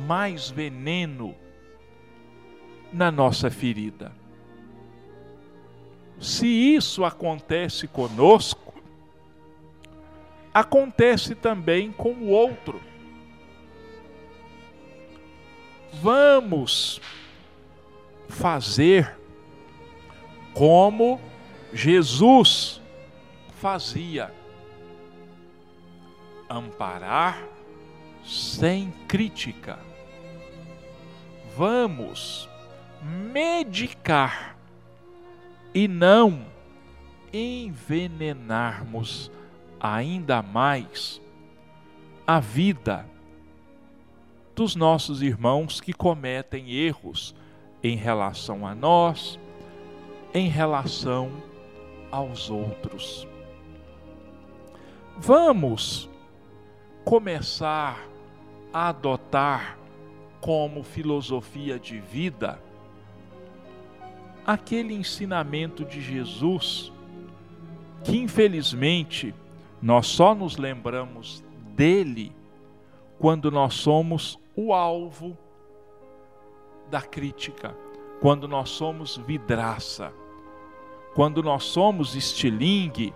mais 0.07 0.49
veneno 0.49 1.35
na 2.91 3.11
nossa 3.11 3.49
ferida. 3.49 4.11
Se 6.19 6.47
isso 6.47 7.03
acontece 7.05 7.87
conosco, 7.87 8.73
acontece 10.53 11.35
também 11.35 11.91
com 11.91 12.11
o 12.11 12.29
outro. 12.29 12.81
vamos 15.93 17.01
fazer 18.27 19.17
como 20.53 21.19
Jesus 21.73 22.81
fazia: 23.55 24.33
amparar 26.49 27.47
sem 28.23 28.91
crítica. 29.07 29.79
Vamos 31.55 32.49
medicar 33.01 34.57
e 35.73 35.87
não 35.87 36.45
envenenarmos 37.31 39.31
ainda 39.79 40.41
mais 40.41 41.21
a 42.25 42.39
vida 42.39 43.05
dos 44.55 44.75
nossos 44.75 45.21
irmãos 45.21 45.79
que 45.79 45.93
cometem 45.93 46.71
erros 46.71 47.35
em 47.81 47.95
relação 47.95 48.67
a 48.67 48.75
nós, 48.75 49.39
em 50.33 50.49
relação 50.49 51.31
aos 52.11 52.49
outros. 52.49 53.25
Vamos 55.17 56.08
começar 57.03 58.07
a 58.73 58.89
adotar 58.89 59.77
como 60.41 60.83
filosofia 60.83 61.79
de 61.79 61.99
vida 61.99 62.59
aquele 64.45 64.93
ensinamento 64.93 65.85
de 65.85 66.01
Jesus 66.01 66.91
que 68.03 68.17
infelizmente 68.17 69.33
nós 69.81 70.07
só 70.07 70.33
nos 70.33 70.57
lembramos 70.57 71.43
dele 71.75 72.35
quando 73.19 73.51
nós 73.51 73.75
somos 73.75 74.39
o 74.55 74.73
alvo 74.73 75.37
da 76.89 77.01
crítica, 77.01 77.75
quando 78.19 78.47
nós 78.47 78.69
somos 78.69 79.17
vidraça, 79.17 80.11
quando 81.13 81.43
nós 81.43 81.65
somos 81.65 82.15
estilingue, 82.15 83.13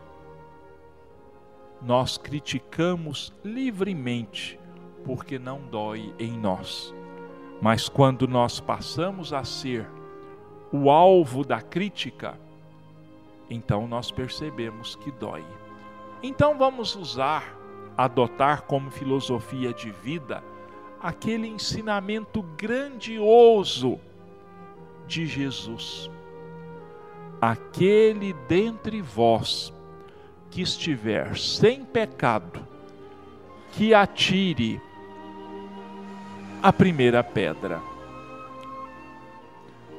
nós 1.86 2.18
criticamos 2.18 3.34
livremente, 3.44 4.60
porque 5.04 5.38
não 5.38 5.60
dói 5.62 6.14
em 6.18 6.38
nós. 6.38 6.94
Mas 7.62 7.90
quando 7.90 8.28
nós 8.28 8.60
passamos 8.60 9.34
a 9.34 9.44
ser 9.44 9.88
o 10.72 10.90
alvo 10.90 11.44
da 11.44 11.62
crítica, 11.62 12.40
então 13.50 13.88
nós 13.88 14.12
percebemos 14.12 14.96
que 14.96 15.12
dói. 15.12 15.44
Então 16.22 16.58
vamos 16.58 16.96
usar, 16.96 17.56
adotar 17.98 18.64
como 18.64 18.90
filosofia 18.90 19.74
de 19.74 19.92
vida 19.92 20.44
aquele 21.04 21.48
ensinamento 21.48 22.42
grandioso 22.58 24.00
de 25.06 25.26
Jesus. 25.26 26.10
Aquele 27.42 28.32
dentre 28.48 29.02
vós 29.02 29.73
que 30.54 30.62
estiver 30.62 31.38
sem 31.38 31.84
pecado, 31.84 32.66
que 33.72 33.94
atire 33.94 34.80
a 36.62 36.72
primeira 36.72 37.24
pedra 37.24 37.94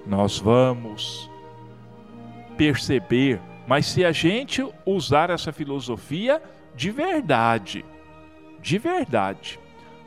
nós 0.07 0.39
vamos 0.39 1.31
perceber, 2.57 3.41
mas 3.67 3.87
se 3.87 4.05
a 4.05 4.13
gente 4.13 4.67
usar 4.85 5.31
essa 5.31 5.53
filosofia 5.53 6.43
de 6.75 6.91
verdade, 6.91 7.85
de 8.61 8.79
verdade, 8.79 9.59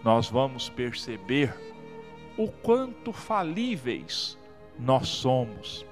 nós 0.03 0.29
vamos 0.29 0.69
perceber 0.69 1.53
o 2.37 2.47
quanto 2.47 3.11
falíveis 3.11 4.37
nós 4.77 5.07
somos. 5.07 5.85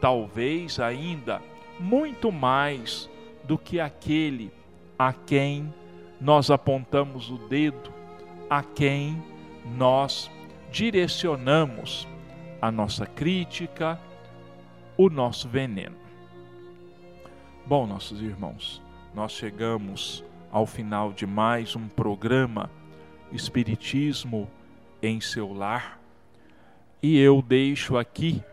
Talvez 0.00 0.78
ainda 0.78 1.42
muito 1.78 2.30
mais 2.30 3.10
do 3.50 3.58
que 3.58 3.80
aquele 3.80 4.52
a 4.96 5.12
quem 5.12 5.74
nós 6.20 6.52
apontamos 6.52 7.30
o 7.30 7.36
dedo, 7.48 7.92
a 8.48 8.62
quem 8.62 9.20
nós 9.76 10.30
direcionamos 10.70 12.06
a 12.62 12.70
nossa 12.70 13.04
crítica, 13.06 14.00
o 14.96 15.10
nosso 15.10 15.48
veneno. 15.48 15.96
Bom, 17.66 17.88
nossos 17.88 18.22
irmãos, 18.22 18.80
nós 19.12 19.32
chegamos 19.32 20.22
ao 20.52 20.64
final 20.64 21.12
de 21.12 21.26
mais 21.26 21.74
um 21.74 21.88
programa 21.88 22.70
Espiritismo 23.32 24.48
em 25.02 25.20
seu 25.20 25.52
lar 25.52 26.00
e 27.02 27.18
eu 27.18 27.42
deixo 27.42 27.98
aqui 27.98 28.44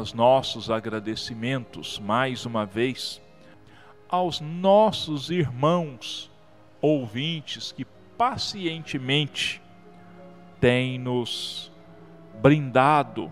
os 0.00 0.14
nossos 0.14 0.70
agradecimentos 0.70 1.98
mais 1.98 2.46
uma 2.46 2.64
vez 2.64 3.20
aos 4.08 4.40
nossos 4.40 5.30
irmãos 5.30 6.30
ouvintes 6.80 7.72
que 7.72 7.84
pacientemente 8.16 9.60
têm 10.60 10.98
nos 10.98 11.70
brindado 12.40 13.30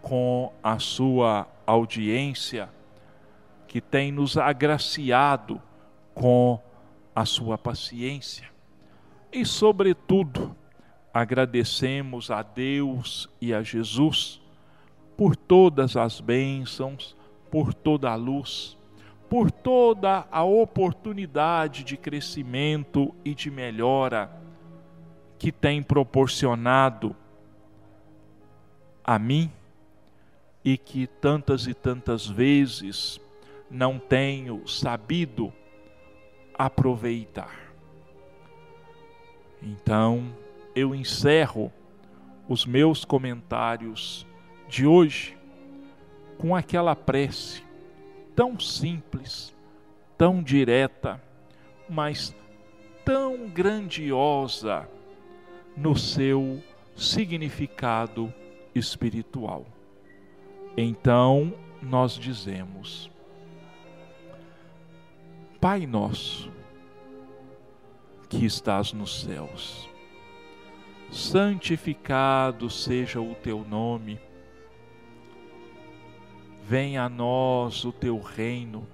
com 0.00 0.52
a 0.62 0.78
sua 0.78 1.48
audiência, 1.66 2.68
que 3.66 3.80
tem 3.80 4.12
nos 4.12 4.36
agraciado 4.38 5.60
com 6.14 6.60
a 7.14 7.24
sua 7.24 7.58
paciência. 7.58 8.48
E, 9.32 9.44
sobretudo, 9.44 10.56
agradecemos 11.12 12.30
a 12.30 12.42
Deus 12.42 13.28
e 13.40 13.52
a 13.52 13.62
Jesus 13.62 14.40
por 15.16 15.34
todas 15.34 15.96
as 15.96 16.20
bênçãos, 16.20 17.16
por 17.50 17.72
toda 17.72 18.10
a 18.10 18.14
luz, 18.14 18.75
por 19.28 19.50
toda 19.50 20.26
a 20.30 20.44
oportunidade 20.44 21.82
de 21.82 21.96
crescimento 21.96 23.14
e 23.24 23.34
de 23.34 23.50
melhora 23.50 24.30
que 25.38 25.50
tem 25.50 25.82
proporcionado 25.82 27.14
a 29.04 29.18
mim 29.18 29.50
e 30.64 30.76
que 30.78 31.06
tantas 31.06 31.66
e 31.66 31.74
tantas 31.74 32.26
vezes 32.26 33.20
não 33.70 33.98
tenho 33.98 34.66
sabido 34.66 35.52
aproveitar. 36.56 37.72
Então, 39.62 40.32
eu 40.74 40.94
encerro 40.94 41.72
os 42.48 42.64
meus 42.64 43.04
comentários 43.04 44.26
de 44.68 44.86
hoje 44.86 45.36
com 46.38 46.54
aquela 46.54 46.94
prece 46.94 47.65
tão 48.36 48.60
simples, 48.60 49.54
tão 50.16 50.42
direta, 50.42 51.20
mas 51.88 52.36
tão 53.04 53.48
grandiosa 53.48 54.86
no 55.74 55.96
seu 55.96 56.62
significado 56.94 58.32
espiritual. 58.74 59.64
Então 60.76 61.54
nós 61.80 62.12
dizemos: 62.12 63.10
Pai 65.58 65.86
nosso, 65.86 66.52
que 68.28 68.44
estás 68.44 68.92
nos 68.92 69.22
céus, 69.22 69.88
santificado 71.10 72.68
seja 72.68 73.20
o 73.20 73.34
teu 73.34 73.64
nome, 73.64 74.20
venha 76.68 77.04
a 77.04 77.08
nós 77.08 77.84
o 77.84 77.92
teu 77.92 78.18
reino, 78.18 78.88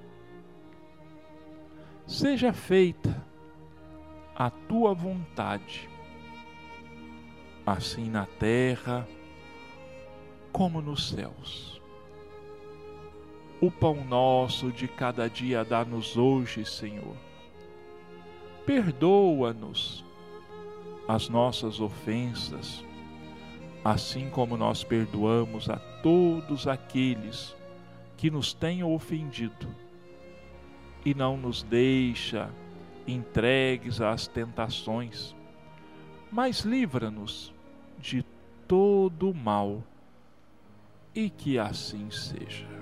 seja 2.06 2.52
feita 2.52 3.24
a 4.36 4.50
tua 4.50 4.92
vontade, 4.92 5.88
assim 7.64 8.10
na 8.10 8.26
terra 8.26 9.08
como 10.52 10.82
nos 10.82 11.08
céus. 11.08 11.80
O 13.58 13.70
pão 13.70 14.04
nosso 14.04 14.70
de 14.70 14.86
cada 14.86 15.30
dia 15.30 15.64
dá-nos 15.64 16.18
hoje, 16.18 16.66
Senhor. 16.66 17.16
Perdoa-nos 18.66 20.04
as 21.08 21.30
nossas 21.30 21.80
ofensas, 21.80 22.84
assim 23.82 24.28
como 24.28 24.58
nós 24.58 24.84
perdoamos 24.84 25.70
a 25.70 25.76
todos 26.02 26.66
aqueles 26.66 27.56
que 28.22 28.30
nos 28.30 28.54
tenham 28.54 28.94
ofendido. 28.94 29.66
E 31.04 31.12
não 31.12 31.36
nos 31.36 31.64
deixa 31.64 32.48
entregues 33.04 34.00
às 34.00 34.28
tentações, 34.28 35.34
mas 36.30 36.60
livra-nos 36.60 37.52
de 37.98 38.24
todo 38.68 39.28
o 39.28 39.34
mal 39.34 39.82
e 41.12 41.28
que 41.28 41.58
assim 41.58 42.12
seja. 42.12 42.81